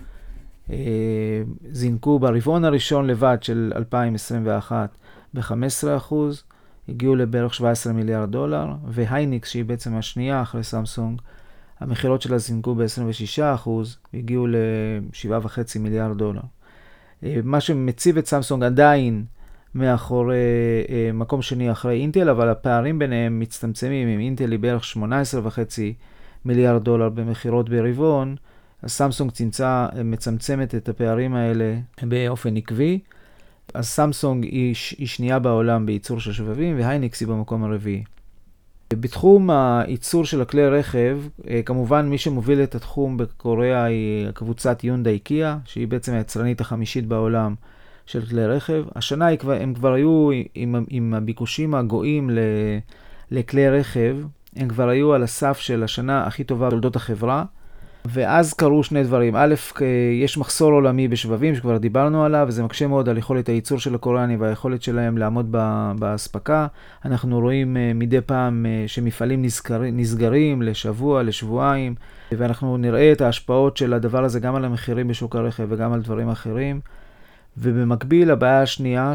זינקו 1.70 2.18
ברבעון 2.18 2.64
הראשון 2.64 3.06
לבד 3.06 3.38
של 3.40 3.72
2021 3.76 4.96
ב-15%, 5.34 6.14
הגיעו 6.88 7.16
לבערך 7.16 7.54
17 7.54 7.92
מיליארד 7.92 8.30
דולר, 8.30 8.66
והייניקס, 8.86 9.48
שהיא 9.48 9.64
בעצם 9.64 9.96
השנייה 9.96 10.42
אחרי 10.42 10.62
סמסונג, 10.62 11.20
המכירות 11.80 12.22
שלה 12.22 12.38
זינקו 12.38 12.74
ב-26%, 12.74 13.70
הגיעו 14.14 14.46
ל-7.5 14.46 15.78
מיליארד 15.80 16.18
דולר. 16.18 16.40
אה, 17.24 17.36
מה 17.44 17.60
שמציב 17.60 18.18
את 18.18 18.26
סמסונג 18.26 18.64
עדיין 18.64 19.24
מאחורי, 19.74 20.36
אה, 20.88 21.10
מקום 21.14 21.42
שני 21.42 21.72
אחרי 21.72 22.00
אינטל, 22.00 22.28
אבל 22.28 22.48
הפערים 22.48 22.98
ביניהם 22.98 23.40
מצטמצמים. 23.40 24.08
אם 24.08 24.20
אינטל 24.20 24.50
היא 24.50 24.58
בערך 24.58 24.84
18.5 24.84 25.94
מיליארד 26.44 26.84
דולר 26.84 27.08
במכירות 27.08 27.68
ברבעון, 27.68 28.36
אז 28.82 28.92
סמסונג 28.92 29.30
צמצה, 29.30 29.86
מצמצמת 30.04 30.74
את 30.74 30.88
הפערים 30.88 31.34
האלה 31.34 31.78
באופן 32.02 32.56
עקבי. 32.56 32.98
אז 33.74 33.88
סמסונג 33.88 34.44
היא, 34.44 34.74
היא 34.98 35.06
שנייה 35.06 35.38
בעולם 35.38 35.86
בייצור 35.86 36.20
של 36.20 36.32
שבבים, 36.32 36.78
והייניקס 36.78 37.20
היא 37.20 37.28
במקום 37.28 37.64
הרביעי. 37.64 38.04
בתחום 38.92 39.50
הייצור 39.50 40.24
של 40.24 40.42
הכלי 40.42 40.68
רכב, 40.68 41.20
אה, 41.48 41.60
כמובן 41.62 42.08
מי 42.08 42.18
שמוביל 42.18 42.62
את 42.62 42.74
התחום 42.74 43.16
בקוריאה 43.16 43.84
היא 43.84 44.30
קבוצת 44.30 44.84
יונדה 44.84 45.10
איקיה, 45.10 45.58
שהיא 45.64 45.88
בעצם 45.88 46.12
היצרנית 46.12 46.60
החמישית 46.60 47.06
בעולם 47.06 47.54
של 48.06 48.26
כלי 48.26 48.46
רכב. 48.46 48.84
השנה 48.96 49.28
הם 49.60 49.74
כבר 49.74 49.92
היו 49.92 50.30
עם, 50.54 50.84
עם 50.88 51.14
הביקושים 51.14 51.74
הגואים 51.74 52.30
לכלי 53.30 53.70
רכב, 53.70 54.16
הם 54.56 54.68
כבר 54.68 54.88
היו 54.88 55.14
על 55.14 55.22
הסף 55.22 55.58
של 55.58 55.82
השנה 55.82 56.26
הכי 56.26 56.44
טובה 56.44 56.66
בתולדות 56.66 56.96
החברה. 56.96 57.44
ואז 58.04 58.54
קרו 58.54 58.82
שני 58.82 59.02
דברים. 59.02 59.36
א', 59.36 59.54
יש 60.22 60.38
מחסור 60.38 60.72
עולמי 60.72 61.08
בשבבים, 61.08 61.54
שכבר 61.54 61.76
דיברנו 61.76 62.24
עליו, 62.24 62.44
וזה 62.48 62.62
מקשה 62.62 62.86
מאוד 62.86 63.08
על 63.08 63.18
יכולת 63.18 63.48
הייצור 63.48 63.78
של 63.78 63.94
הקוריאנים 63.94 64.40
והיכולת 64.40 64.82
שלהם 64.82 65.18
לעמוד 65.18 65.52
באספקה. 65.98 66.66
אנחנו 67.04 67.40
רואים 67.40 67.76
אה, 67.76 67.92
מדי 67.94 68.20
פעם 68.20 68.66
אה, 68.66 68.84
שמפעלים 68.86 69.42
נסגר, 69.42 69.80
נסגרים 69.92 70.62
לשבוע, 70.62 71.22
לשבועיים, 71.22 71.94
ואנחנו 72.32 72.76
נראה 72.76 73.12
את 73.12 73.20
ההשפעות 73.20 73.76
של 73.76 73.94
הדבר 73.94 74.24
הזה 74.24 74.40
גם 74.40 74.54
על 74.54 74.64
המחירים 74.64 75.08
בשוק 75.08 75.36
הרכב 75.36 75.66
וגם 75.68 75.92
על 75.92 76.02
דברים 76.02 76.28
אחרים. 76.28 76.80
ובמקביל, 77.58 78.30
הבעיה 78.30 78.62
השנייה, 78.62 79.12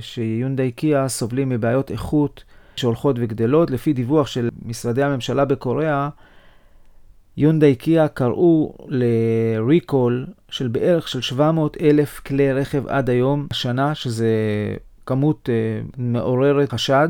שיונדאי 0.00 0.70
קיה 0.70 1.08
סובלים 1.08 1.48
מבעיות 1.48 1.90
איכות 1.90 2.44
שהולכות 2.76 3.16
וגדלות. 3.18 3.70
לפי 3.70 3.92
דיווח 3.92 4.26
של 4.26 4.48
משרדי 4.64 5.02
הממשלה 5.02 5.44
בקוריאה, 5.44 6.08
יונדאי 7.36 7.74
קיה 7.74 8.08
קראו 8.08 8.74
לריקול 8.88 10.26
של 10.48 10.68
בערך 10.68 11.08
של 11.08 11.20
700 11.20 11.76
אלף 11.80 12.20
כלי 12.20 12.52
רכב 12.52 12.86
עד 12.86 13.10
היום, 13.10 13.46
השנה, 13.50 13.94
שזה 13.94 14.28
כמות 15.06 15.48
uh, 15.48 15.52
מעוררת 15.96 16.72
חשד, 16.72 17.08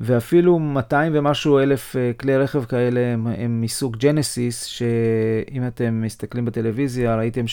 ואפילו 0.00 0.58
200 0.58 1.12
ומשהו 1.14 1.58
אלף 1.58 1.96
uh, 1.96 2.20
כלי 2.20 2.36
רכב 2.36 2.64
כאלה 2.64 3.00
הם, 3.12 3.26
הם 3.26 3.60
מסוג 3.60 3.96
ג'נסיס, 3.96 4.64
שאם 4.64 5.66
אתם 5.66 6.00
מסתכלים 6.02 6.44
בטלוויזיה, 6.44 7.16
ראיתם 7.16 7.44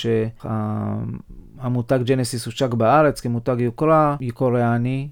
שהמותג 0.43 1.99
ג'נסיס 2.05 2.45
הושק 2.45 2.73
בארץ 2.73 3.19
כמותג 3.19 3.55
יוקרה, 3.59 4.15
קוריאני, 4.33 5.07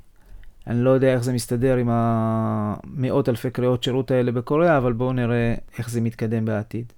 אני 0.67 0.83
לא 0.83 0.89
יודע 0.89 1.13
איך 1.13 1.23
זה 1.23 1.33
מסתדר 1.33 1.77
עם 1.77 1.89
המאות 1.91 3.29
אלפי 3.29 3.49
קריאות 3.49 3.83
שירות 3.83 4.11
האלה 4.11 4.31
בקוריאה, 4.31 4.77
אבל 4.77 4.93
בואו 4.93 5.13
נראה 5.13 5.55
איך 5.77 5.89
זה 5.89 6.01
מתקדם 6.01 6.45
בעתיד. 6.45 6.93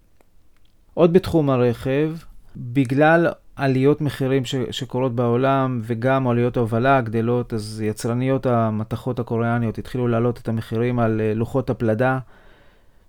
עוד 0.93 1.13
בתחום 1.13 1.49
הרכב, 1.49 2.11
בגלל 2.57 3.27
עליות 3.55 4.01
מחירים 4.01 4.45
ש- 4.45 4.55
שקורות 4.71 5.15
בעולם 5.15 5.81
וגם 5.83 6.27
עליות 6.27 6.57
ההובלה 6.57 6.97
הגדלות, 6.97 7.53
אז 7.53 7.81
יצרניות 7.81 8.45
המתכות 8.45 9.19
הקוריאניות 9.19 9.77
התחילו 9.77 10.07
להעלות 10.07 10.37
את 10.37 10.47
המחירים 10.47 10.99
על 10.99 11.21
אה, 11.21 11.33
לוחות 11.33 11.69
הפלדה, 11.69 12.19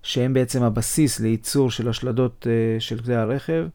שהם 0.03 0.33
בעצם 0.33 0.63
הבסיס 0.63 1.19
לייצור 1.19 1.71
של 1.71 1.89
השלדות 1.89 2.47
אה, 2.49 2.79
של 2.79 2.99
כלי 2.99 3.15
הרכב. 3.15 3.67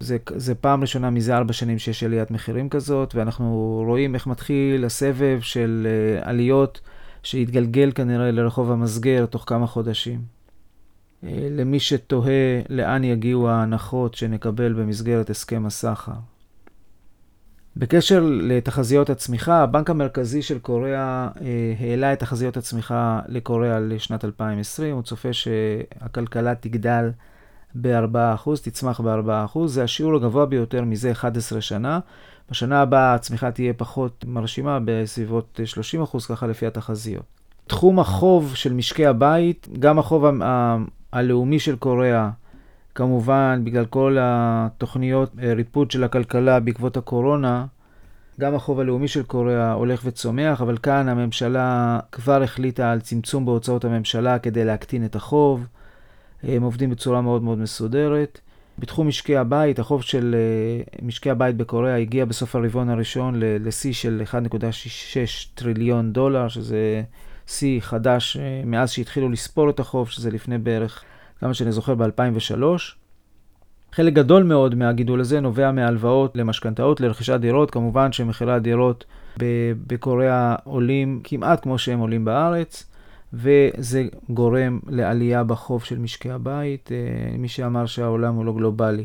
זה, 0.00 0.16
זה 0.36 0.54
פעם 0.54 0.80
ראשונה 0.80 1.10
מזה 1.10 1.36
ארבע 1.36 1.52
שנים 1.52 1.78
שיש 1.78 2.04
עליית 2.04 2.30
מחירים 2.30 2.68
כזאת, 2.68 3.14
ואנחנו 3.14 3.82
רואים 3.86 4.14
איך 4.14 4.26
מתחיל 4.26 4.84
הסבב 4.84 5.38
של 5.40 5.86
uh, 5.86 6.28
עליות 6.28 6.80
שהתגלגל 7.22 7.92
כנראה 7.94 8.30
לרחוב 8.30 8.70
המסגר 8.70 9.26
תוך 9.26 9.44
כמה 9.46 9.66
חודשים. 9.66 10.20
Uh, 10.20 11.26
למי 11.50 11.80
שתוהה 11.80 12.60
לאן 12.68 13.04
יגיעו 13.04 13.48
ההנחות 13.48 14.14
שנקבל 14.14 14.72
במסגרת 14.72 15.30
הסכם 15.30 15.66
הסחר. 15.66 16.12
בקשר 17.76 18.22
לתחזיות 18.42 19.10
הצמיחה, 19.10 19.62
הבנק 19.62 19.90
המרכזי 19.90 20.42
של 20.42 20.58
קוריאה 20.58 21.28
אה, 21.40 21.74
העלה 21.80 22.12
את 22.12 22.18
תחזיות 22.18 22.56
הצמיחה 22.56 23.20
לקוריאה 23.28 23.80
לשנת 23.80 24.24
2020. 24.24 24.94
הוא 24.94 25.02
צופה 25.02 25.32
שהכלכלה 25.32 26.54
תגדל 26.54 27.10
ב-4%, 27.74 28.50
תצמח 28.62 29.00
ב-4%, 29.00 29.58
זה 29.66 29.82
השיעור 29.84 30.14
הגבוה 30.16 30.46
ביותר 30.46 30.84
מזה 30.84 31.12
11 31.12 31.60
שנה. 31.60 32.00
בשנה 32.50 32.80
הבאה 32.82 33.14
הצמיחה 33.14 33.50
תהיה 33.50 33.72
פחות 33.72 34.24
מרשימה, 34.28 34.78
בסביבות 34.84 35.60
30%, 36.14 36.18
ככה 36.28 36.46
לפי 36.46 36.66
התחזיות. 36.66 37.22
תחום 37.66 37.98
החוב 37.98 38.54
של 38.54 38.72
משקי 38.72 39.06
הבית, 39.06 39.68
גם 39.78 39.98
החוב 39.98 40.24
ה- 40.42 40.76
הלאומי 41.12 41.58
של 41.58 41.76
קוריאה, 41.76 42.30
כמובן, 42.94 43.60
בגלל 43.64 43.84
כל 43.84 44.16
התוכניות 44.20 45.32
אה, 45.42 45.52
ריפוד 45.54 45.90
של 45.90 46.04
הכלכלה 46.04 46.60
בעקבות 46.60 46.96
הקורונה, 46.96 47.66
גם 48.40 48.54
החוב 48.54 48.80
הלאומי 48.80 49.08
של 49.08 49.22
קוריאה 49.22 49.72
הולך 49.72 50.00
וצומח, 50.04 50.60
אבל 50.62 50.76
כאן 50.78 51.08
הממשלה 51.08 51.98
כבר 52.12 52.42
החליטה 52.42 52.92
על 52.92 53.00
צמצום 53.00 53.46
בהוצאות 53.46 53.84
הממשלה 53.84 54.38
כדי 54.38 54.64
להקטין 54.64 55.04
את 55.04 55.16
החוב. 55.16 55.66
הם 56.42 56.62
עובדים 56.62 56.90
בצורה 56.90 57.20
מאוד 57.20 57.42
מאוד 57.42 57.58
מסודרת. 57.58 58.40
בתחום 58.78 59.08
משקי 59.08 59.36
הבית, 59.36 59.78
החוב 59.78 60.02
של 60.02 60.34
אה, 60.38 61.06
משקי 61.06 61.30
הבית 61.30 61.56
בקוריאה 61.56 61.96
הגיע 61.96 62.24
בסוף 62.24 62.56
הרבעון 62.56 62.88
הראשון 62.90 63.34
לשיא 63.38 63.92
של 63.92 64.22
1.6 64.26 64.36
טריליון 65.54 66.12
דולר, 66.12 66.48
שזה 66.48 67.02
שיא 67.46 67.80
חדש 67.80 68.36
אה, 68.36 68.62
מאז 68.66 68.90
שהתחילו 68.90 69.28
לספור 69.28 69.70
את 69.70 69.80
החוב, 69.80 70.08
שזה 70.08 70.30
לפני 70.30 70.58
בערך, 70.58 71.02
כמה 71.40 71.54
שאני 71.54 71.72
זוכר, 71.72 71.94
ב-2003. 71.94 72.62
חלק 73.92 74.12
גדול 74.12 74.42
מאוד 74.42 74.74
מהגידול 74.74 75.20
הזה 75.20 75.40
נובע 75.40 75.72
מהלוואות 75.72 76.36
למשכנתאות, 76.36 77.00
לרכישת 77.00 77.40
דירות. 77.40 77.70
כמובן 77.70 78.12
שמחירי 78.12 78.52
הדירות 78.52 79.04
בקוריאה 79.86 80.54
עולים 80.64 81.20
כמעט 81.24 81.62
כמו 81.62 81.78
שהם 81.78 81.98
עולים 81.98 82.24
בארץ. 82.24 82.89
וזה 83.32 84.04
גורם 84.28 84.80
לעלייה 84.88 85.44
בחוב 85.44 85.84
של 85.84 85.98
משקי 85.98 86.30
הבית, 86.30 86.92
אה, 86.92 87.38
מי 87.38 87.48
שאמר 87.48 87.86
שהעולם 87.86 88.34
הוא 88.34 88.44
לא 88.44 88.52
גלובלי. 88.52 89.04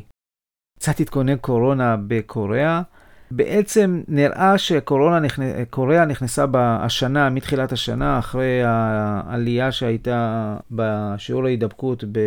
קצת 0.80 1.00
התכונן 1.00 1.38
קורונה 1.38 1.98
בקוריאה. 2.08 2.82
בעצם 3.32 4.02
נראה 4.08 4.58
שקוריאה 4.58 5.20
נכנ... 5.20 5.44
נכנסה 6.08 6.46
השנה, 6.56 7.30
מתחילת 7.30 7.72
השנה, 7.72 8.20
אחרי 8.20 8.62
העלייה 8.66 9.72
שהייתה 9.72 10.58
בשיעור 10.72 11.46
ההידבקות 11.46 12.04
ב... 12.12 12.20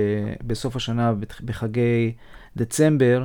בסוף 0.46 0.76
השנה, 0.76 1.12
בחגי 1.44 2.12
דצמבר. 2.56 3.24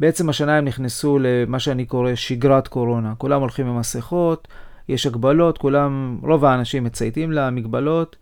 בעצם 0.00 0.28
השנה 0.28 0.56
הם 0.56 0.64
נכנסו 0.64 1.18
למה 1.18 1.58
שאני 1.58 1.84
קורא 1.84 2.14
שגרת 2.14 2.68
קורונה. 2.68 3.14
כולם 3.18 3.40
הולכים 3.40 3.66
עם 3.66 3.78
מסכות, 3.78 4.48
יש 4.90 5.06
הגבלות, 5.06 5.58
כולם, 5.58 6.18
רוב 6.22 6.44
האנשים 6.44 6.84
מצייתים 6.84 7.32
למגבלות. 7.32 8.16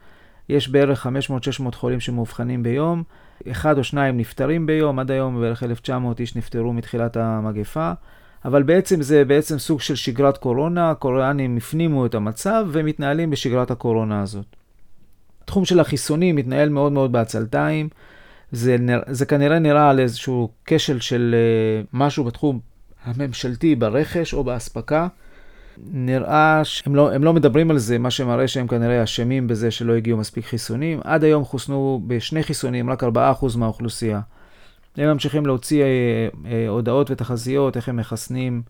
יש 0.48 0.68
בערך 0.68 1.06
500-600 1.06 1.74
חולים 1.74 2.00
שמאובחנים 2.00 2.62
ביום, 2.62 3.02
אחד 3.50 3.78
או 3.78 3.84
שניים 3.84 4.16
נפטרים 4.16 4.66
ביום, 4.66 4.98
עד 4.98 5.10
היום 5.10 5.40
בערך 5.40 5.62
1,900 5.62 6.20
איש 6.20 6.36
נפטרו 6.36 6.72
מתחילת 6.72 7.16
המגפה. 7.16 7.92
אבל 8.44 8.62
בעצם 8.62 9.02
זה 9.02 9.24
בעצם 9.24 9.58
סוג 9.58 9.80
של 9.80 9.94
שגרת 9.94 10.36
קורונה, 10.36 10.90
הקוריאנים 10.90 11.56
הפנימו 11.56 12.06
את 12.06 12.14
המצב 12.14 12.66
ומתנהלים 12.72 13.30
בשגרת 13.30 13.70
הקורונה 13.70 14.22
הזאת. 14.22 14.46
התחום 15.44 15.64
של 15.64 15.80
החיסונים 15.80 16.36
מתנהל 16.36 16.68
מאוד 16.68 16.92
מאוד 16.92 17.12
בעצלתיים. 17.12 17.88
זה, 18.52 18.76
זה 19.06 19.26
כנראה 19.26 19.58
נראה 19.58 19.90
על 19.90 20.00
איזשהו 20.00 20.48
כשל 20.64 21.00
של 21.00 21.34
uh, 21.34 21.86
משהו 21.92 22.24
בתחום 22.24 22.60
הממשלתי 23.04 23.74
ברכש 23.74 24.34
או 24.34 24.44
באספקה. 24.44 25.08
נראה 25.86 26.60
שהם 26.64 26.94
לא, 26.94 27.16
לא 27.16 27.32
מדברים 27.32 27.70
על 27.70 27.78
זה, 27.78 27.98
מה 27.98 28.10
שמראה 28.10 28.48
שהם 28.48 28.66
כנראה 28.66 29.04
אשמים 29.04 29.46
בזה 29.46 29.70
שלא 29.70 29.92
הגיעו 29.92 30.18
מספיק 30.18 30.44
חיסונים. 30.44 31.00
עד 31.04 31.24
היום 31.24 31.44
חוסנו 31.44 32.02
בשני 32.06 32.42
חיסונים 32.42 32.90
רק 32.90 33.04
4% 33.04 33.06
מהאוכלוסייה. 33.56 34.20
הם 34.96 35.12
ממשיכים 35.12 35.46
להוציא 35.46 35.82
אה, 35.82 36.28
אה, 36.46 36.68
הודעות 36.68 37.10
ותחזיות, 37.10 37.76
איך 37.76 37.88
הם 37.88 37.96
מחסנים 37.96 38.62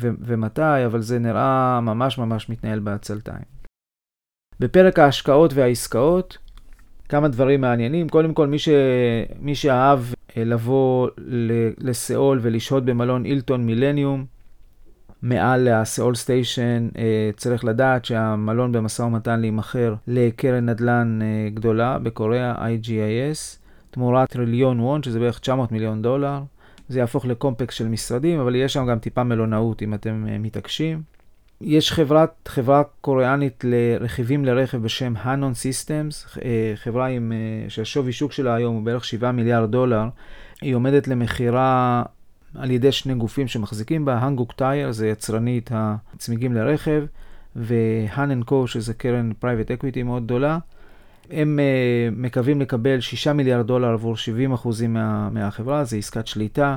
ו- 0.00 0.10
ומתי, 0.20 0.86
אבל 0.86 1.00
זה 1.00 1.18
נראה 1.18 1.80
ממש 1.80 2.18
ממש 2.18 2.48
מתנהל 2.48 2.78
בעצלתיים. 2.78 3.56
בפרק 4.60 4.98
ההשקעות 4.98 5.52
והעסקאות, 5.54 6.38
כמה 7.08 7.28
דברים 7.28 7.60
מעניינים. 7.60 8.08
קודם 8.08 8.34
כל, 8.34 8.46
מי, 8.46 8.58
ש... 8.58 8.68
מי 9.40 9.54
שאהב 9.54 10.00
אה, 10.36 10.44
לבוא 10.44 11.08
לסיאול 11.78 12.38
ולשהות 12.42 12.84
במלון 12.84 13.24
אילטון 13.24 13.66
מילניום, 13.66 14.24
מעל 15.22 15.68
הסיאול 15.68 16.14
סטיישן, 16.14 16.88
אה, 16.98 17.30
צריך 17.36 17.64
לדעת 17.64 18.04
שהמלון 18.04 18.72
במשא 18.72 19.02
ומתן 19.02 19.40
להימכר 19.40 19.94
לקרן 20.06 20.68
נדל"ן 20.68 21.18
אה, 21.22 21.48
גדולה 21.54 21.98
בקוריאה, 21.98 22.54
IGIS. 22.54 23.58
תמורת 23.90 24.30
טריליון 24.30 24.80
וון, 24.80 25.02
שזה 25.02 25.20
בערך 25.20 25.38
900 25.38 25.72
מיליון 25.72 26.02
דולר. 26.02 26.40
זה 26.88 26.98
יהפוך 26.98 27.24
לקומפקס 27.24 27.74
של 27.74 27.88
משרדים, 27.88 28.40
אבל 28.40 28.54
יש 28.54 28.72
שם 28.72 28.86
גם 28.86 28.98
טיפה 28.98 29.24
מלונאות 29.24 29.82
אם 29.82 29.94
אתם 29.94 30.24
uh, 30.26 30.30
מתעקשים. 30.38 31.02
יש 31.60 31.92
חברת, 31.92 32.48
חברה 32.48 32.82
קוריאנית 33.00 33.64
לרכיבים 33.68 34.44
לרכב 34.44 34.78
בשם 34.78 35.14
Hanon 35.16 35.54
Systems, 35.54 36.36
חברה 36.74 37.06
עם, 37.06 37.32
שהשווי 37.68 38.12
שוק 38.12 38.32
שלה 38.32 38.54
היום 38.54 38.74
הוא 38.74 38.82
בערך 38.82 39.04
7 39.04 39.32
מיליארד 39.32 39.70
דולר. 39.70 40.04
היא 40.60 40.74
עומדת 40.74 41.08
למכירה 41.08 42.02
על 42.58 42.70
ידי 42.70 42.92
שני 42.92 43.14
גופים 43.14 43.48
שמחזיקים 43.48 44.04
בה, 44.04 44.18
Hankook 44.18 44.52
Tire, 44.52 44.92
זה 44.92 45.08
יצרנית 45.08 45.70
הצמיגים 45.72 46.54
לרכב, 46.54 47.04
ו 47.56 47.68
Hahn & 47.68 48.42
Co, 48.42 48.66
שזה 48.66 48.94
קרן 48.94 49.32
private 49.38 49.70
equity 49.70 50.02
מאוד 50.02 50.24
גדולה. 50.24 50.58
הם 51.30 51.58
uh, 51.58 52.14
מקווים 52.16 52.60
לקבל 52.60 53.00
6 53.00 53.28
מיליארד 53.28 53.66
דולר 53.66 53.88
עבור 53.88 54.16
70 54.16 54.52
אחוזים 54.52 54.94
מה, 54.94 55.30
מהחברה, 55.30 55.84
זה 55.84 55.96
עסקת 55.96 56.26
שליטה. 56.26 56.76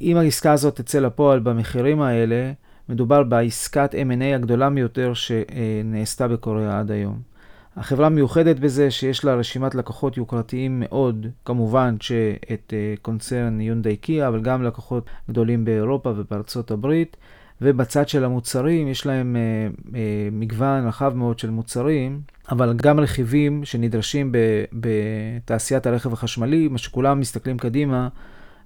אם 0.00 0.16
העסקה 0.16 0.52
הזאת 0.52 0.76
תצא 0.80 0.98
לפועל 0.98 1.40
במחירים 1.40 2.02
האלה, 2.02 2.52
מדובר 2.88 3.22
בעסקת 3.22 3.94
M&A 3.94 4.34
הגדולה 4.34 4.68
מיותר 4.68 5.12
שנעשתה 5.14 6.28
בקוריאה 6.28 6.78
עד 6.78 6.90
היום. 6.90 7.33
החברה 7.76 8.08
מיוחדת 8.08 8.58
בזה 8.58 8.90
שיש 8.90 9.24
לה 9.24 9.34
רשימת 9.34 9.74
לקוחות 9.74 10.16
יוקרתיים 10.16 10.80
מאוד, 10.80 11.26
כמובן 11.44 11.96
שאת 12.00 12.72
uh, 12.72 13.00
קונצרן 13.02 13.60
יונדאי 13.60 13.96
קיה, 13.96 14.28
אבל 14.28 14.40
גם 14.40 14.62
לקוחות 14.62 15.10
גדולים 15.28 15.64
באירופה 15.64 16.12
ובארצות 16.16 16.70
הברית. 16.70 17.16
ובצד 17.60 18.08
של 18.08 18.24
המוצרים 18.24 18.88
יש 18.88 19.06
להם 19.06 19.36
uh, 19.36 19.86
uh, 19.86 19.92
מגוון 20.32 20.86
רחב 20.86 21.14
מאוד 21.14 21.38
של 21.38 21.50
מוצרים, 21.50 22.20
אבל 22.50 22.74
גם 22.76 23.00
רכיבים 23.00 23.64
שנדרשים 23.64 24.32
בתעשיית 24.72 25.86
הרכב 25.86 26.12
החשמלי, 26.12 26.68
מה 26.68 26.78
שכולם 26.78 27.20
מסתכלים 27.20 27.58
קדימה 27.58 28.08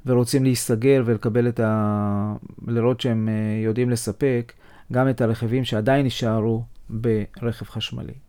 ורוצים 0.07 0.45
להסתגר 0.45 1.03
ולקבל 1.07 1.49
את 1.49 1.61
ה... 1.61 2.35
לראות 2.67 3.01
שהם 3.01 3.29
uh, 3.29 3.65
יודעים 3.67 3.91
לספק 3.91 4.53
גם 4.93 5.09
את 5.09 5.21
הרכיבים 5.21 5.65
שעדיין 5.65 6.05
יישארו 6.05 6.65
ברכב 6.91 7.67
חשמלי. 7.67 8.28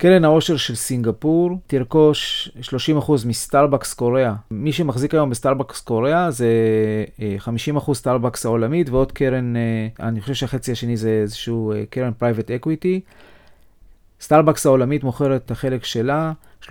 קרן 0.00 0.24
העושר 0.24 0.56
של 0.56 0.74
סינגפור 0.74 1.58
תרכוש 1.66 2.50
30% 2.98 3.12
מסטארבקס 3.26 3.94
קוריאה. 3.94 4.34
מי 4.50 4.72
שמחזיק 4.72 5.14
היום 5.14 5.30
בסטארבקס 5.30 5.80
קוריאה 5.80 6.30
זה 6.30 6.48
50% 7.38 7.94
סטארבקס 7.94 8.46
העולמית 8.46 8.90
ועוד 8.90 9.12
קרן, 9.12 9.56
אה, 9.56 9.88
אני 10.00 10.20
חושב 10.20 10.34
שהחצי 10.34 10.72
השני 10.72 10.96
זה 10.96 11.10
איזשהו 11.22 11.72
אה, 11.72 11.84
קרן 11.90 12.12
private 12.18 12.50
equity. 12.50 13.00
סטארבקס 14.20 14.66
העולמית 14.66 15.04
מוכרת 15.04 15.44
את 15.44 15.50
החלק 15.50 15.84
שלה, 15.84 16.32
30% 16.62 16.68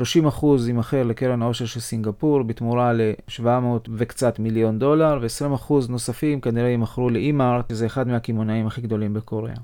יימכר 0.68 1.04
לקרן 1.04 1.42
העושר 1.42 1.66
של 1.66 1.80
סינגפור 1.80 2.44
בתמורה 2.44 2.94
ל-700 2.94 3.90
וקצת 3.94 4.40
מיליון 4.40 4.80
דולר, 4.80 5.20
ו-20% 5.22 5.74
נוספים 5.90 6.42
כנראה 6.42 6.70
יימכרו 6.70 7.10
לאימארט, 7.10 7.70
שזה 7.70 7.86
אחד 7.86 8.08
מהקמעונאים 8.08 8.68
הכי 8.68 8.82
גדולים 8.82 9.14
בקוריאה. 9.14 9.58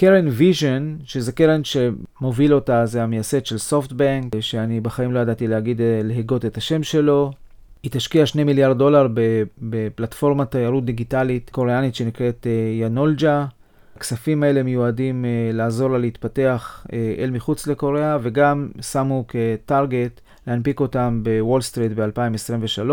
קרן 0.00 0.28
ויז'ן, 0.30 0.96
שזה 1.04 1.32
קרן 1.32 1.60
שמוביל 1.64 2.54
אותה, 2.54 2.86
זה 2.86 3.02
המייסד 3.02 3.46
של 3.46 3.58
סופטבנק, 3.58 4.40
שאני 4.40 4.80
בחיים 4.80 5.12
לא 5.12 5.20
ידעתי 5.20 5.46
להגיד, 5.46 5.80
אה, 5.80 6.00
להגות 6.04 6.44
את 6.44 6.56
השם 6.56 6.82
שלו. 6.82 7.30
היא 7.82 7.90
תשקיע 7.90 8.26
2 8.26 8.46
מיליארד 8.46 8.78
דולר 8.78 9.08
בפלטפורמת 9.58 10.50
תיירות 10.50 10.84
דיגיטלית 10.84 11.50
קוריאנית 11.50 11.94
שנקראת 11.94 12.46
אה, 12.46 12.86
ינולג'ה. 12.86 13.46
הכספים 13.96 14.42
האלה 14.42 14.62
מיועדים 14.62 15.24
uh, 15.24 15.56
לעזור 15.56 15.90
לה 15.90 15.98
להתפתח 15.98 16.86
אל 17.18 17.30
מחוץ 17.30 17.66
לקוריאה, 17.66 18.18
וגם 18.22 18.68
שמו 18.80 19.24
כ 19.28 19.51
target 19.51 20.20
להנפיק 20.46 20.80
אותם 20.80 21.20
בוול 21.22 21.60
סטריט 21.60 21.92
ב-2023. 21.92 22.90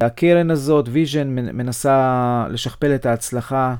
הקרן 0.00 0.50
הזאת, 0.50 0.88
ויז'ן, 0.92 1.28
מנסה 1.28 2.46
לשכפל 2.50 2.94
את 2.94 3.06
ההצלחה 3.06 3.74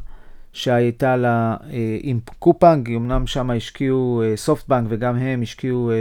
שהייתה 0.59 1.17
לה 1.17 1.57
אה, 1.71 1.99
עם 2.03 2.21
קופאנג, 2.39 2.91
אמנם 2.91 3.27
שם 3.27 3.51
השקיעו 3.51 4.23
אה, 4.23 4.37
סופטבנק 4.37 4.87
וגם 4.89 5.17
הם 5.17 5.43
השקיעו 5.43 5.91
אה, 5.91 5.97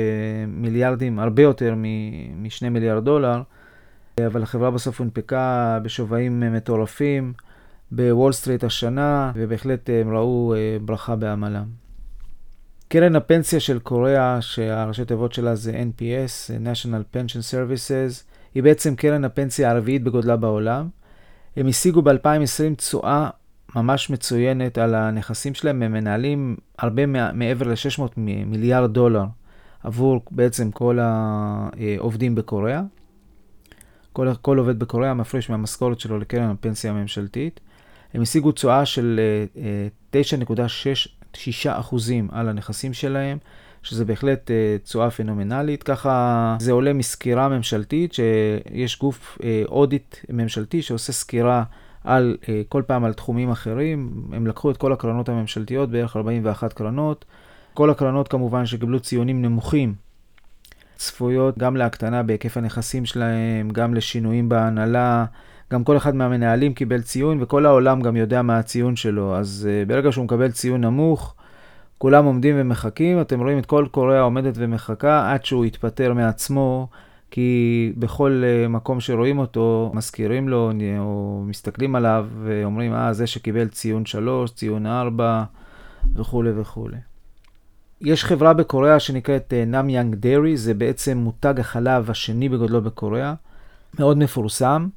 מיליארדים, 0.47 1.19
הרבה 1.19 1.41
יותר 1.43 1.75
מ-2 1.75 2.69
מיליארד 2.69 3.05
דולר, 3.05 3.41
אבל 4.27 4.43
החברה 4.43 4.71
בסוף 4.71 4.99
הונפקה 4.99 5.79
בשווים 5.83 6.39
מטורפים 6.39 7.33
בוול 7.91 8.31
סטריט 8.31 8.63
השנה, 8.63 9.31
ובהחלט 9.35 9.89
הם 9.89 10.15
ראו 10.15 10.53
ברכה 10.81 11.15
בעמלם. 11.15 11.65
קרן 12.87 13.15
הפנסיה 13.15 13.59
של 13.59 13.79
קוריאה, 13.79 14.41
שהראשי 14.41 15.05
תיבות 15.05 15.33
שלה 15.33 15.55
זה 15.55 15.71
NPS, 15.71 16.51
National 16.63 17.15
Pension 17.15 17.53
Services, 17.53 18.23
היא 18.55 18.63
בעצם 18.63 18.95
קרן 18.95 19.25
הפנסיה 19.25 19.71
הרביעית 19.71 20.03
בגודלה 20.03 20.35
בעולם. 20.35 20.89
הם 21.57 21.67
השיגו 21.67 22.01
ב-2020 22.01 22.75
תשואה 22.77 23.29
ממש 23.75 24.09
מצוינת 24.09 24.77
על 24.77 24.95
הנכסים 24.95 25.53
שלהם, 25.53 25.83
הם 25.83 25.91
מנהלים 25.91 26.55
הרבה 26.79 27.05
מעבר 27.33 27.67
ל-600 27.67 28.01
מיליארד 28.17 28.93
דולר 28.93 29.25
עבור 29.83 30.21
בעצם 30.31 30.71
כל 30.71 30.99
העובדים 31.01 32.35
בקוריאה. 32.35 32.81
כל, 34.13 34.27
כל 34.41 34.57
עובד 34.57 34.79
בקוריאה 34.79 35.13
מפריש 35.13 35.49
מהמשכורת 35.49 35.99
שלו 35.99 36.19
לקרן 36.19 36.49
הפנסיה 36.49 36.91
הממשלתית. 36.91 37.59
הם 38.13 38.21
השיגו 38.21 38.51
תשואה 38.51 38.85
של 38.85 39.19
9.6% 40.13 40.17
אה, 41.67 42.19
על 42.31 42.49
הנכסים 42.49 42.93
שלהם, 42.93 43.37
שזה 43.83 44.05
בהחלט 44.05 44.51
אה, 44.51 44.77
תשואה 44.83 45.11
פנומנלית. 45.11 45.83
ככה 45.83 46.55
זה 46.59 46.71
עולה 46.71 46.93
מסקירה 46.93 47.49
ממשלתית, 47.49 48.13
שיש 48.13 48.99
גוף 48.99 49.37
אודיט 49.65 50.15
אה, 50.15 50.35
ממשלתי 50.35 50.81
שעושה 50.81 51.13
סקירה 51.13 51.63
על 52.07 52.37
uh, 52.41 52.47
כל 52.69 52.83
פעם 52.87 53.03
על 53.03 53.13
תחומים 53.13 53.51
אחרים. 53.51 54.11
הם 54.31 54.47
לקחו 54.47 54.71
את 54.71 54.77
כל 54.77 54.93
הקרנות 54.93 55.29
הממשלתיות, 55.29 55.89
בערך 55.89 56.17
41 56.17 56.73
קרנות. 56.73 57.25
כל 57.73 57.89
הקרנות 57.89 58.27
כמובן 58.27 58.65
שקיבלו 58.65 58.99
ציונים 58.99 59.41
נמוכים, 59.41 59.93
צפויות 60.95 61.57
גם 61.57 61.75
להקטנה 61.75 62.23
בהיקף 62.23 62.57
הנכסים 62.57 63.05
שלהם, 63.05 63.69
גם 63.69 63.93
לשינויים 63.93 64.49
בהנהלה. 64.49 65.25
גם 65.73 65.83
כל 65.83 65.97
אחד 65.97 66.15
מהמנהלים 66.15 66.73
קיבל 66.73 67.01
ציון, 67.01 67.43
וכל 67.43 67.65
העולם 67.65 68.01
גם 68.01 68.15
יודע 68.15 68.41
מה 68.41 68.59
הציון 68.59 68.95
שלו. 68.95 69.35
אז 69.35 69.69
uh, 69.69 69.89
ברגע 69.89 70.11
שהוא 70.11 70.25
מקבל 70.25 70.51
ציון 70.51 70.81
נמוך, 70.81 71.35
כולם 71.97 72.25
עומדים 72.25 72.55
ומחכים. 72.57 73.21
אתם 73.21 73.39
רואים 73.39 73.59
את 73.59 73.65
כל 73.65 73.87
קוריאה 73.91 74.21
עומדת 74.21 74.53
ומחכה 74.57 75.33
עד 75.33 75.45
שהוא 75.45 75.65
יתפטר 75.65 76.13
מעצמו 76.13 76.87
כי 77.31 77.91
בכל 77.97 78.43
מקום 78.69 78.99
שרואים 78.99 79.39
אותו, 79.39 79.91
מזכירים 79.93 80.49
לו 80.49 80.71
או 80.99 81.43
מסתכלים 81.45 81.95
עליו 81.95 82.27
ואומרים, 82.43 82.93
אה, 82.93 83.13
זה 83.13 83.27
שקיבל 83.27 83.67
ציון 83.67 84.05
3, 84.05 84.51
ציון 84.51 84.85
4 84.85 85.43
וכולי 86.15 86.51
וכולי. 86.55 86.97
יש 88.01 88.25
חברה 88.25 88.53
בקוריאה 88.53 88.99
שנקראת 88.99 89.53
נאם 89.67 89.89
יאנג 89.89 90.15
דרי, 90.15 90.57
זה 90.57 90.73
בעצם 90.73 91.17
מותג 91.17 91.59
החלב 91.59 92.09
השני 92.09 92.49
בגודלו 92.49 92.81
בקוריאה, 92.81 93.33
מאוד 93.99 94.17
מפורסם. 94.17 94.87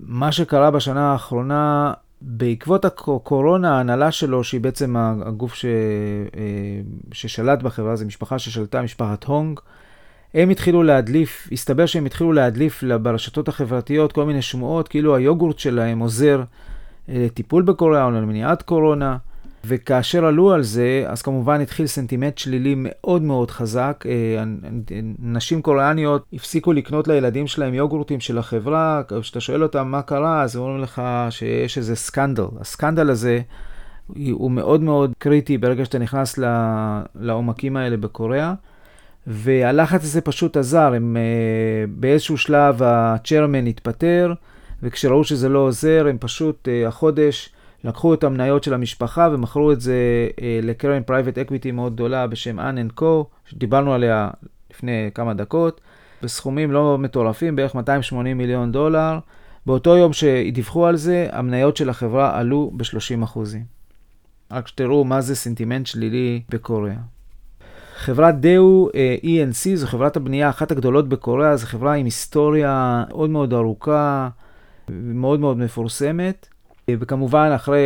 מה 0.00 0.32
שקרה 0.32 0.70
בשנה 0.70 1.12
האחרונה, 1.12 1.92
בעקבות 2.20 2.84
הקורונה, 2.84 3.76
ההנהלה 3.76 4.10
שלו, 4.10 4.44
שהיא 4.44 4.60
בעצם 4.60 4.96
הגוף 4.96 5.54
ש... 5.54 5.64
אה, 5.64 6.80
ששלט 7.12 7.62
בחברה, 7.62 7.96
זו 7.96 8.06
משפחה 8.06 8.38
ששלטה, 8.38 8.82
משפחת 8.82 9.24
הונג, 9.24 9.60
הם 10.34 10.50
התחילו 10.50 10.82
להדליף, 10.82 11.48
הסתבר 11.52 11.86
שהם 11.86 12.06
התחילו 12.06 12.32
להדליף 12.32 12.84
ברשתות 13.02 13.48
החברתיות 13.48 14.12
כל 14.12 14.24
מיני 14.24 14.42
שמועות, 14.42 14.88
כאילו 14.88 15.16
היוגורט 15.16 15.58
שלהם 15.58 15.98
עוזר 15.98 16.42
לטיפול 17.08 17.62
בקורונה 17.62 18.04
או 18.04 18.10
למניעת 18.10 18.62
קורונה. 18.62 19.16
וכאשר 19.66 20.24
עלו 20.24 20.52
על 20.52 20.62
זה, 20.62 21.04
אז 21.06 21.22
כמובן 21.22 21.60
התחיל 21.60 21.86
סנטימנט 21.86 22.38
שלילי 22.38 22.74
מאוד 22.76 23.22
מאוד 23.22 23.50
חזק. 23.50 24.04
אה, 24.08 24.44
נשים 25.18 25.62
קוריאניות 25.62 26.24
הפסיקו 26.32 26.72
לקנות 26.72 27.08
לילדים 27.08 27.46
שלהם 27.46 27.74
יוגורטים 27.74 28.20
של 28.20 28.38
החברה, 28.38 29.02
כשאתה 29.20 29.40
שואל 29.40 29.62
אותם 29.62 29.88
מה 29.88 30.02
קרה, 30.02 30.42
אז 30.42 30.56
אומרים 30.56 30.80
לך 30.80 31.02
שיש 31.30 31.78
איזה 31.78 31.96
סקנדל. 31.96 32.44
הסקנדל 32.60 33.10
הזה 33.10 33.40
הוא 34.32 34.50
מאוד 34.50 34.82
מאוד 34.82 35.12
קריטי 35.18 35.58
ברגע 35.58 35.84
שאתה 35.84 35.98
נכנס 35.98 36.38
לעומקים 37.14 37.76
האלה 37.76 37.96
בקוריאה. 37.96 38.54
והלחץ 39.26 40.04
הזה 40.04 40.20
פשוט 40.20 40.56
עזר, 40.56 40.92
הם 40.94 41.16
אה, 41.16 41.84
באיזשהו 41.88 42.38
שלב 42.38 42.82
ה 42.82 42.91
chairman 42.91 43.66
התפטר, 43.66 44.32
וכשראו 44.82 45.24
שזה 45.24 45.48
לא 45.48 45.58
עוזר, 45.58 46.06
הם 46.10 46.16
פשוט 46.20 46.68
אה, 46.68 46.88
החודש 46.88 47.50
לקחו 47.84 48.14
את 48.14 48.24
המניות 48.24 48.64
של 48.64 48.74
המשפחה 48.74 49.28
ומכרו 49.32 49.72
את 49.72 49.80
זה 49.80 50.28
אה, 50.42 50.60
לקרן 50.62 51.02
private 51.02 51.38
equity 51.38 51.70
מאוד 51.70 51.94
גדולה 51.94 52.26
בשם 52.26 52.60
Hahn & 52.60 52.88
Co, 52.88 53.26
שדיברנו 53.46 53.94
עליה 53.94 54.30
לפני 54.70 55.10
כמה 55.14 55.34
דקות, 55.34 55.80
בסכומים 56.22 56.72
לא 56.72 56.98
מטורפים, 56.98 57.56
בערך 57.56 57.74
280 57.74 58.38
מיליון 58.38 58.72
דולר. 58.72 59.18
באותו 59.66 59.96
יום 59.96 60.12
שדיווחו 60.12 60.86
על 60.86 60.96
זה, 60.96 61.28
המניות 61.32 61.76
של 61.76 61.90
החברה 61.90 62.38
עלו 62.38 62.72
ב-30 62.76 63.40
רק 64.50 64.68
שתראו 64.68 65.04
מה 65.04 65.20
זה 65.20 65.36
סנטימנט 65.36 65.86
שלילי 65.86 66.42
בקוריאה. 66.48 67.13
חברת 68.04 68.40
דאו 68.40 68.88
אה, 68.94 69.16
ENC 69.22 69.74
זו 69.74 69.86
חברת 69.86 70.16
הבנייה 70.16 70.50
אחת 70.50 70.70
הגדולות 70.70 71.08
בקוריאה, 71.08 71.56
זו 71.56 71.66
חברה 71.66 71.94
עם 71.94 72.04
היסטוריה 72.04 73.04
מאוד 73.08 73.30
מאוד 73.30 73.52
ארוכה, 73.52 74.28
מאוד 74.88 75.40
מאוד 75.40 75.58
מפורסמת. 75.58 76.48
וכמובן, 76.90 77.50
אחרי 77.54 77.80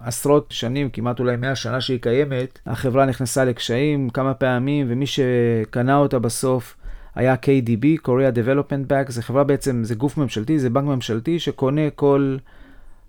עשרות 0.00 0.46
שנים, 0.50 0.90
כמעט 0.90 1.20
אולי 1.20 1.36
מאה 1.36 1.56
שנה 1.56 1.80
שהיא 1.80 1.98
קיימת, 2.00 2.58
החברה 2.66 3.06
נכנסה 3.06 3.44
לקשיים 3.44 4.10
כמה 4.10 4.34
פעמים, 4.34 4.86
ומי 4.90 5.06
שקנה 5.06 5.96
אותה 5.96 6.18
בסוף 6.18 6.76
היה 7.14 7.34
KDB, 7.34 8.06
Korea 8.06 8.34
Development 8.34 8.90
Bank, 8.90 9.10
זה 9.10 9.22
חברה 9.22 9.44
בעצם, 9.44 9.84
זה 9.84 9.94
גוף 9.94 10.16
ממשלתי, 10.16 10.58
זה 10.58 10.70
בנק 10.70 10.84
ממשלתי 10.84 11.38
שקונה 11.38 11.90
כל, 11.94 12.36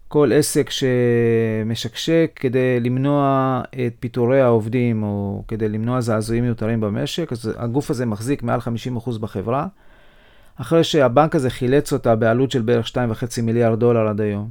כל 0.08 0.32
עסק 0.34 0.70
שמשקשק 0.70 2.32
כדי 2.36 2.80
למנוע 2.80 3.62
את 3.72 3.94
פיטורי 4.00 4.42
העובדים, 4.42 5.04
או 5.04 5.44
כדי 5.48 5.70
למנוע 5.70 6.02
זעזועים 6.02 6.44
מיותרים 6.44 6.82
במשק. 6.82 7.32
אז 7.32 7.54
הגוף 7.58 7.92
הזה 7.92 8.06
מחזיק 8.06 8.44
מעל 8.44 8.60
50% 8.96 9.20
בחברה, 9.20 9.68
אחרי 10.62 10.84
שהבנק 10.84 11.36
הזה 11.36 11.50
חילץ 11.50 11.94
אותה 11.94 12.16
בעלות 12.16 12.52
של 12.52 12.62
בערך 12.62 12.88
2.5 12.88 13.42
מיליארד 13.44 13.80
דולר 13.80 14.08
עד 14.08 14.22
היום. 14.22 14.50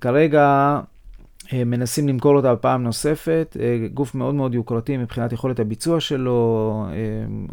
כרגע 0.00 0.80
אה, 1.52 1.64
מנסים 1.64 2.08
למכור 2.08 2.36
אותה 2.36 2.56
פעם 2.56 2.82
נוספת, 2.82 3.56
אה, 3.60 3.86
גוף 3.94 4.14
מאוד 4.14 4.34
מאוד 4.34 4.54
יוקרתי 4.54 4.96
מבחינת 4.96 5.32
יכולת 5.32 5.60
הביצוע 5.60 6.00
שלו, 6.00 6.86
אה, 6.90 6.94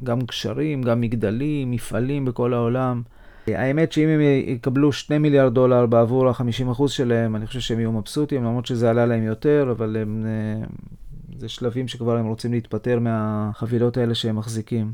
גם 0.03 0.21
קשרים, 0.21 0.81
גם 0.81 1.01
מגדלים, 1.01 1.71
מפעלים 1.71 2.25
בכל 2.25 2.53
העולם. 2.53 3.01
האמת 3.47 3.91
שאם 3.91 4.07
הם 4.07 4.21
יקבלו 4.47 4.91
2 4.91 5.21
מיליארד 5.21 5.53
דולר 5.53 5.85
בעבור 5.85 6.29
ה-50% 6.29 6.87
שלהם, 6.87 7.35
אני 7.35 7.47
חושב 7.47 7.59
שהם 7.59 7.79
יהיו 7.79 7.91
מבסוטים, 7.91 8.43
למרות 8.43 8.65
שזה 8.65 8.89
עלה 8.89 9.05
להם 9.05 9.23
יותר, 9.23 9.67
אבל 9.71 9.97
הם, 9.97 10.25
זה 11.37 11.49
שלבים 11.49 11.87
שכבר 11.87 12.17
הם 12.17 12.25
רוצים 12.25 12.51
להתפטר 12.51 12.99
מהחבילות 12.99 13.97
האלה 13.97 14.15
שהם 14.15 14.35
מחזיקים. 14.35 14.91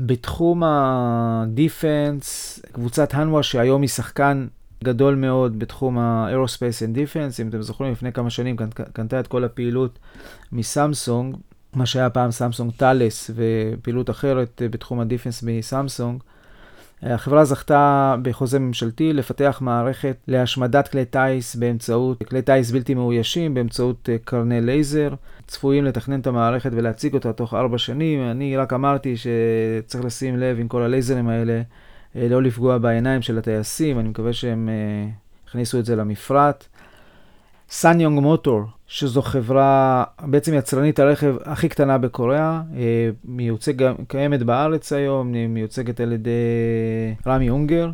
בתחום 0.00 0.62
הדיפנס, 0.66 2.60
קבוצת 2.72 3.14
הנווה, 3.14 3.42
שהיום 3.42 3.82
היא 3.82 3.88
שחקן 3.88 4.46
גדול 4.84 5.14
מאוד 5.14 5.58
בתחום 5.58 5.98
ה-Aerospace 5.98 6.86
and 6.86 6.96
Defense. 6.96 7.42
אם 7.42 7.48
אתם 7.48 7.62
זוכרים, 7.62 7.92
לפני 7.92 8.12
כמה 8.12 8.30
שנים 8.30 8.56
קנתה 8.92 9.20
את 9.20 9.26
כל 9.26 9.44
הפעילות 9.44 9.98
מסמסונג, 10.52 11.36
מה 11.74 11.86
שהיה 11.86 12.10
פעם 12.10 12.30
סמסונג 12.30 12.72
טאלס 12.76 13.30
ופעילות 13.34 14.10
אחרת 14.10 14.62
בתחום 14.70 15.00
ה 15.00 15.05
defense 15.05 15.42
מסמסונג. 15.42 16.22
החברה 17.02 17.44
זכתה 17.44 18.16
בחוזה 18.22 18.58
ממשלתי 18.58 19.12
לפתח 19.12 19.58
מערכת 19.60 20.16
להשמדת 20.28 20.88
כלי 20.88 21.04
טיס 21.04 21.56
באמצעות, 21.56 22.22
כלי 22.22 22.42
טיס 22.42 22.70
בלתי 22.70 22.94
מאוישים 22.94 23.54
באמצעות 23.54 24.08
קרני 24.24 24.60
לייזר. 24.60 25.14
צפויים 25.46 25.84
לתכנן 25.84 26.20
את 26.20 26.26
המערכת 26.26 26.70
ולהציג 26.72 27.14
אותה 27.14 27.32
תוך 27.32 27.54
ארבע 27.54 27.78
שנים. 27.78 28.30
אני 28.30 28.56
רק 28.56 28.72
אמרתי 28.72 29.14
שצריך 29.16 30.04
לשים 30.04 30.36
לב 30.36 30.58
עם 30.60 30.68
כל 30.68 30.82
הלייזרים 30.82 31.28
האלה 31.28 31.62
אה, 32.16 32.28
לא 32.28 32.42
לפגוע 32.42 32.78
בעיניים 32.78 33.22
של 33.22 33.38
הטייסים, 33.38 33.98
אני 33.98 34.08
מקווה 34.08 34.32
שהם 34.32 34.68
אה, 34.68 35.10
הכניסו 35.48 35.78
את 35.78 35.84
זה 35.84 35.96
למפרט. 35.96 36.68
סאנגיונג 37.70 38.20
מוטור, 38.20 38.62
שזו 38.86 39.22
חברה, 39.22 40.04
בעצם 40.22 40.54
יצרנית 40.54 40.98
הרכב 40.98 41.34
הכי 41.44 41.68
קטנה 41.68 41.98
בקוריאה, 41.98 42.62
אה, 42.76 43.10
מיוצג, 43.24 43.92
קיימת 44.08 44.42
בארץ 44.42 44.92
היום, 44.92 45.32
מיוצגת 45.32 46.00
על 46.00 46.12
ידי 46.12 46.30
רמי 47.26 47.50
אונגר. 47.50 47.90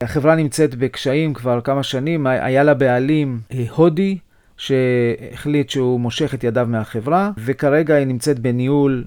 החברה 0.00 0.34
נמצאת 0.34 0.74
בקשיים 0.74 1.34
כבר 1.34 1.60
כמה 1.60 1.82
שנים, 1.82 2.26
היה 2.26 2.62
לה 2.62 2.74
בעלים 2.74 3.40
הודי, 3.70 4.18
שהחליט 4.56 5.70
שהוא 5.70 6.00
מושך 6.00 6.34
את 6.34 6.44
ידיו 6.44 6.66
מהחברה, 6.70 7.30
וכרגע 7.38 7.94
היא 7.94 8.06
נמצאת 8.06 8.38
בניהול 8.38 9.04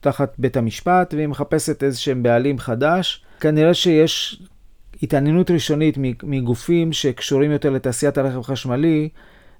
תחת 0.00 0.34
בית 0.38 0.56
המשפט, 0.56 1.14
והיא 1.14 1.26
מחפשת 1.26 1.82
איזה 1.82 1.98
שהם 1.98 2.22
בעלים 2.22 2.58
חדש. 2.58 3.24
כנראה 3.40 3.74
שיש 3.74 4.42
התעניינות 5.02 5.50
ראשונית 5.50 5.98
מגופים 6.22 6.92
שקשורים 6.92 7.50
יותר 7.50 7.70
לתעשיית 7.70 8.18
הרכב 8.18 8.38
החשמלי, 8.38 9.08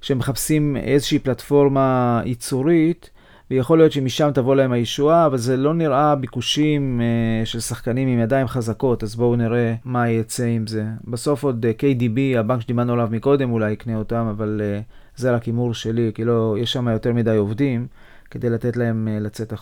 שמחפשים 0.01 0.77
איזושהי 0.77 1.19
פלטפורמה 1.19 2.23
ייצורית, 2.25 3.11
ויכול 3.51 3.79
להיות 3.79 3.93
שמשם 3.93 4.31
תבוא 4.35 4.55
להם 4.55 4.73
הישועה, 4.73 5.27
אבל 5.27 5.39
זה 5.39 5.57
לא 5.57 5.75
נראה 5.75 6.15
ביקושים 6.15 7.01
uh, 7.01 7.47
של 7.47 7.61
שחקנים 7.61 8.09
עם 8.09 8.19
ידיים 8.19 8.47
חזקות, 8.47 9.03
אז 9.03 9.17
בואו 9.17 9.37
נראה 9.37 9.75
מה 9.85 10.11
יצא 10.11 10.45
עם 10.45 10.67
זה. 10.67 10.85
בסוף 11.05 11.45
עוד 11.45 11.67
אה, 11.67 11.73
KDB, 11.79 12.39
הבנק 12.39 12.61
שדיברנו 12.61 12.93
עליו 12.93 13.09
מקודם, 13.11 13.53
אולי 13.53 13.73
יקנה 13.73 13.97
אותם, 13.97 14.27
אבל 14.31 14.61
uh, 14.61 15.21
זה 15.21 15.35
רק 15.35 15.45
הימור 15.45 15.75
שלי, 15.75 16.11
כי 16.15 16.25
לא, 16.25 16.57
יש 16.59 16.73
שם 16.73 16.89
יותר 16.89 17.13
מדי 17.13 17.37
עובדים, 17.37 17.87
כדי 18.31 18.51
לתת 18.51 18.77
להם 18.77 19.09
לצאת. 19.21 19.53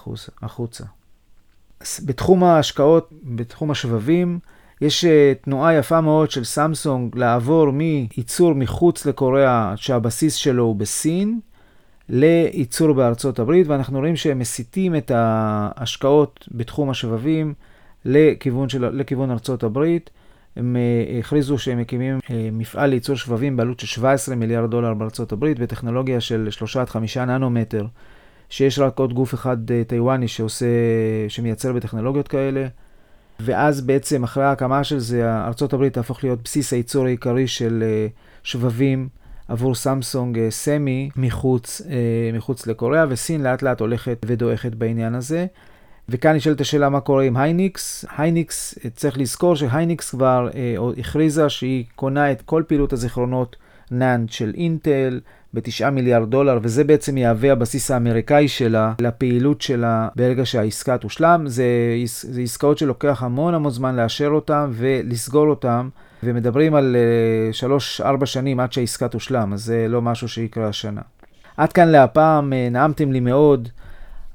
החוצה. 0.42 0.84
בתחום 2.04 2.44
ההשקעות, 2.44 3.10
בתחום 3.24 3.70
השבבים, 3.70 4.38
יש 4.84 5.04
אה, 5.04 5.32
תנועה 5.40 5.74
יפה 5.74 6.00
מאוד 6.00 6.30
של 6.30 6.44
סמסונג 6.44 7.18
לעבור 7.18 7.70
מייצור 7.70 8.54
מחוץ 8.54 9.06
לקוריאה, 9.06 9.72
שהבסיס 9.76 10.34
שלו 10.34 10.64
הוא 10.64 10.76
בסין, 10.76 11.40
לייצור 12.08 12.92
בארצות 12.92 13.38
הברית, 13.38 13.66
ואנחנו 13.66 13.98
רואים 13.98 14.16
שהם 14.16 14.38
מסיטים 14.38 14.96
את 14.96 15.10
ההשקעות 15.14 16.48
בתחום 16.50 16.90
השבבים 16.90 17.54
לכיוון, 18.04 18.68
של, 18.68 18.88
לכיוון 18.88 19.30
ארצות 19.30 19.62
הברית. 19.62 20.10
הם 20.56 20.76
אה, 20.76 21.18
הכריזו 21.18 21.58
שהם 21.58 21.78
מקימים 21.78 22.18
אה, 22.30 22.48
מפעל 22.52 22.90
לייצור 22.90 23.16
שבבים 23.16 23.56
בעלות 23.56 23.80
של 23.80 23.86
17 23.86 24.36
מיליארד 24.36 24.70
דולר 24.70 24.94
בארצות 24.94 25.32
הברית, 25.32 25.58
בטכנולוגיה 25.58 26.20
של 26.20 26.50
3 26.50 26.76
עד 26.76 26.88
5 26.88 27.16
ננומטר. 27.16 27.86
שיש 28.48 28.78
רק 28.78 28.98
עוד 28.98 29.12
גוף 29.12 29.34
אחד 29.34 29.56
טיוואני 29.86 30.28
שעושה, 30.28 30.66
שמייצר 31.28 31.72
בטכנולוגיות 31.72 32.28
כאלה. 32.28 32.66
ואז 33.40 33.80
בעצם 33.80 34.24
אחרי 34.24 34.44
ההקמה 34.44 34.84
של 34.84 34.98
זה, 34.98 35.32
ארה"ב 35.32 35.88
תהפוך 35.88 36.24
להיות 36.24 36.38
בסיס 36.44 36.72
הייצור 36.72 37.06
העיקרי 37.06 37.46
של 37.46 37.84
אה, 37.86 38.06
שבבים 38.42 39.08
עבור 39.48 39.74
סמסונג 39.74 40.38
אה, 40.38 40.50
סמי 40.50 41.10
מחוץ, 41.16 41.82
מחוץ 42.34 42.66
לקוריאה, 42.66 43.04
וסין 43.08 43.42
לאט 43.42 43.62
לאט 43.62 43.80
הולכת 43.80 44.18
ודועכת 44.26 44.74
בעניין 44.74 45.14
הזה. 45.14 45.46
וכאן 46.08 46.36
נשאלת 46.36 46.60
השאלה 46.60 46.88
מה 46.88 47.00
קורה 47.00 47.24
עם 47.24 47.36
הייניקס. 47.36 48.04
הייניקס, 48.16 48.78
צריך 48.94 49.18
לזכור 49.18 49.56
שהייניקס 49.56 50.10
כבר 50.10 50.48
הכריזה 50.98 51.48
שהיא 51.48 51.84
קונה 51.94 52.32
את 52.32 52.42
כל 52.42 52.62
פעילות 52.66 52.92
הזיכרונות 52.92 53.56
נאנד 53.90 54.30
של 54.30 54.52
אינטל 54.56 55.20
ב-9 55.54 55.90
מיליארד 55.90 56.30
דולר, 56.30 56.58
וזה 56.62 56.84
בעצם 56.84 57.16
יהווה 57.16 57.52
הבסיס 57.52 57.90
האמריקאי 57.90 58.48
שלה 58.48 58.92
לפעילות 59.00 59.60
שלה 59.60 60.08
ברגע 60.16 60.46
שהעסקה 60.46 60.98
תושלם. 60.98 61.44
זה, 61.46 61.64
זה 62.06 62.40
עסקאות 62.40 62.78
שלוקח 62.78 63.22
המון 63.22 63.54
המון 63.54 63.70
זמן 63.70 63.96
לאשר 63.96 64.28
אותן 64.28 64.70
ולסגור 64.72 65.46
אותן, 65.46 65.88
ומדברים 66.22 66.74
על 66.74 66.96
3-4 68.00 68.04
uh, 68.22 68.26
שנים 68.26 68.60
עד 68.60 68.72
שהעסקה 68.72 69.08
תושלם, 69.08 69.52
אז 69.52 69.64
זה 69.64 69.86
לא 69.88 70.02
משהו 70.02 70.28
שיקרה 70.28 70.68
השנה. 70.68 71.00
עד 71.56 71.72
כאן 71.72 71.88
להפעם, 71.88 72.52
uh, 72.52 72.72
נעמתם 72.72 73.12
לי 73.12 73.20
מאוד. 73.20 73.68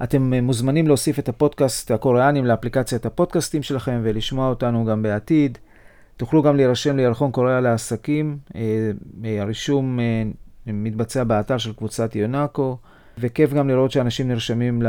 אתם 0.04 0.34
uh, 0.34 0.42
מוזמנים 0.42 0.88
להוסיף 0.88 1.20
את 1.20 1.30
הפודקאסט 1.30 1.92
הקוריאנים 1.92 2.46
לאפליקציית 2.46 3.06
הפודקאסטים 3.06 3.64
שלכם 3.64 4.00
ולשמוע 4.04 4.50
אותנו 4.50 4.86
גם 4.86 5.04
בעתיד. 5.04 5.58
תוכלו 6.18 6.44
גם 6.44 6.56
להירשם 6.56 6.98
לירחון 6.98 7.32
קוריאה 7.32 7.62
לעסקים. 7.62 8.38
הרישום 9.24 10.00
מתבצע 10.68 11.24
באתר 11.24 11.58
של 11.58 11.74
קבוצת 11.74 12.16
יונאקו, 12.16 12.78
וכיף 13.18 13.54
גם 13.54 13.68
לראות 13.68 13.92
שאנשים 13.92 14.28
נרשמים 14.28 14.82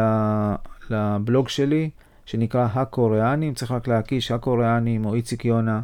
לבלוג 0.91 1.49
שלי, 1.49 1.91
שנקרא 2.27 2.69
הקוריאנים, 2.75 3.55
צריך 3.55 3.71
רק 3.71 3.89
להקיש 3.89 4.31
הקוריאנים 4.31 5.05
או 5.05 5.15
איציק 5.15 5.45
יונה 5.45 5.81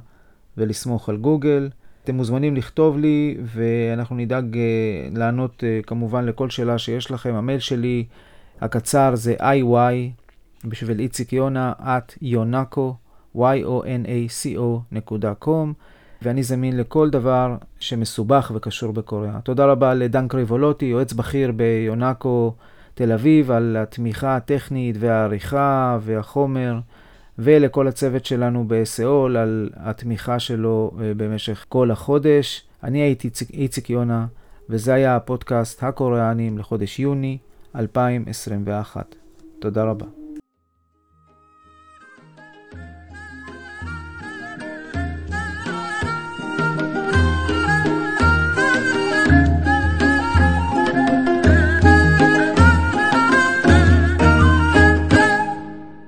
ולסמוך 0.56 1.08
על 1.08 1.16
גוגל. 1.16 1.70
אתם 2.04 2.14
מוזמנים 2.14 2.56
לכתוב 2.56 2.98
לי, 2.98 3.36
ואנחנו 3.42 4.16
נדאג 4.16 4.54
uh, 4.54 4.58
לענות 5.18 5.62
uh, 5.62 5.86
כמובן 5.86 6.24
לכל 6.24 6.50
שאלה 6.50 6.78
שיש 6.78 7.10
לכם. 7.10 7.34
המייל 7.34 7.58
שלי 7.58 8.04
הקצר 8.60 9.14
זה 9.14 9.34
iy, 9.40 9.64
בשביל 10.64 11.00
איציק 11.00 11.32
יונה, 11.32 11.72
at 11.78 12.12
y-o-n-a-c-o.com. 12.22 13.46
ואני 16.22 16.42
זמין 16.42 16.76
לכל 16.76 17.10
דבר 17.10 17.56
שמסובך 17.78 18.52
וקשור 18.54 18.92
בקוריאה. 18.92 19.40
תודה 19.40 19.66
רבה 19.66 19.94
לדן 19.94 20.28
קריבולוטי, 20.28 20.84
יועץ 20.84 21.12
בכיר 21.12 21.52
ביונאקו 21.52 22.52
תל 22.94 23.12
אביב, 23.12 23.50
על 23.50 23.76
התמיכה 23.80 24.36
הטכנית 24.36 24.96
והעריכה 24.98 25.98
והחומר, 26.00 26.78
ולכל 27.38 27.88
הצוות 27.88 28.24
שלנו 28.24 28.64
בסאול 28.68 29.36
על 29.36 29.70
התמיכה 29.76 30.38
שלו 30.38 30.90
אה, 31.00 31.12
במשך 31.16 31.64
כל 31.68 31.90
החודש. 31.90 32.64
אני 32.82 32.98
הייתי 32.98 33.30
איציק 33.52 33.90
יונה, 33.90 34.26
וזה 34.70 34.94
היה 34.94 35.16
הפודקאסט 35.16 35.82
הקוריאנים 35.82 36.58
לחודש 36.58 37.00
יוני 37.00 37.38
2021. 37.76 39.14
תודה 39.58 39.84
רבה. 39.84 40.15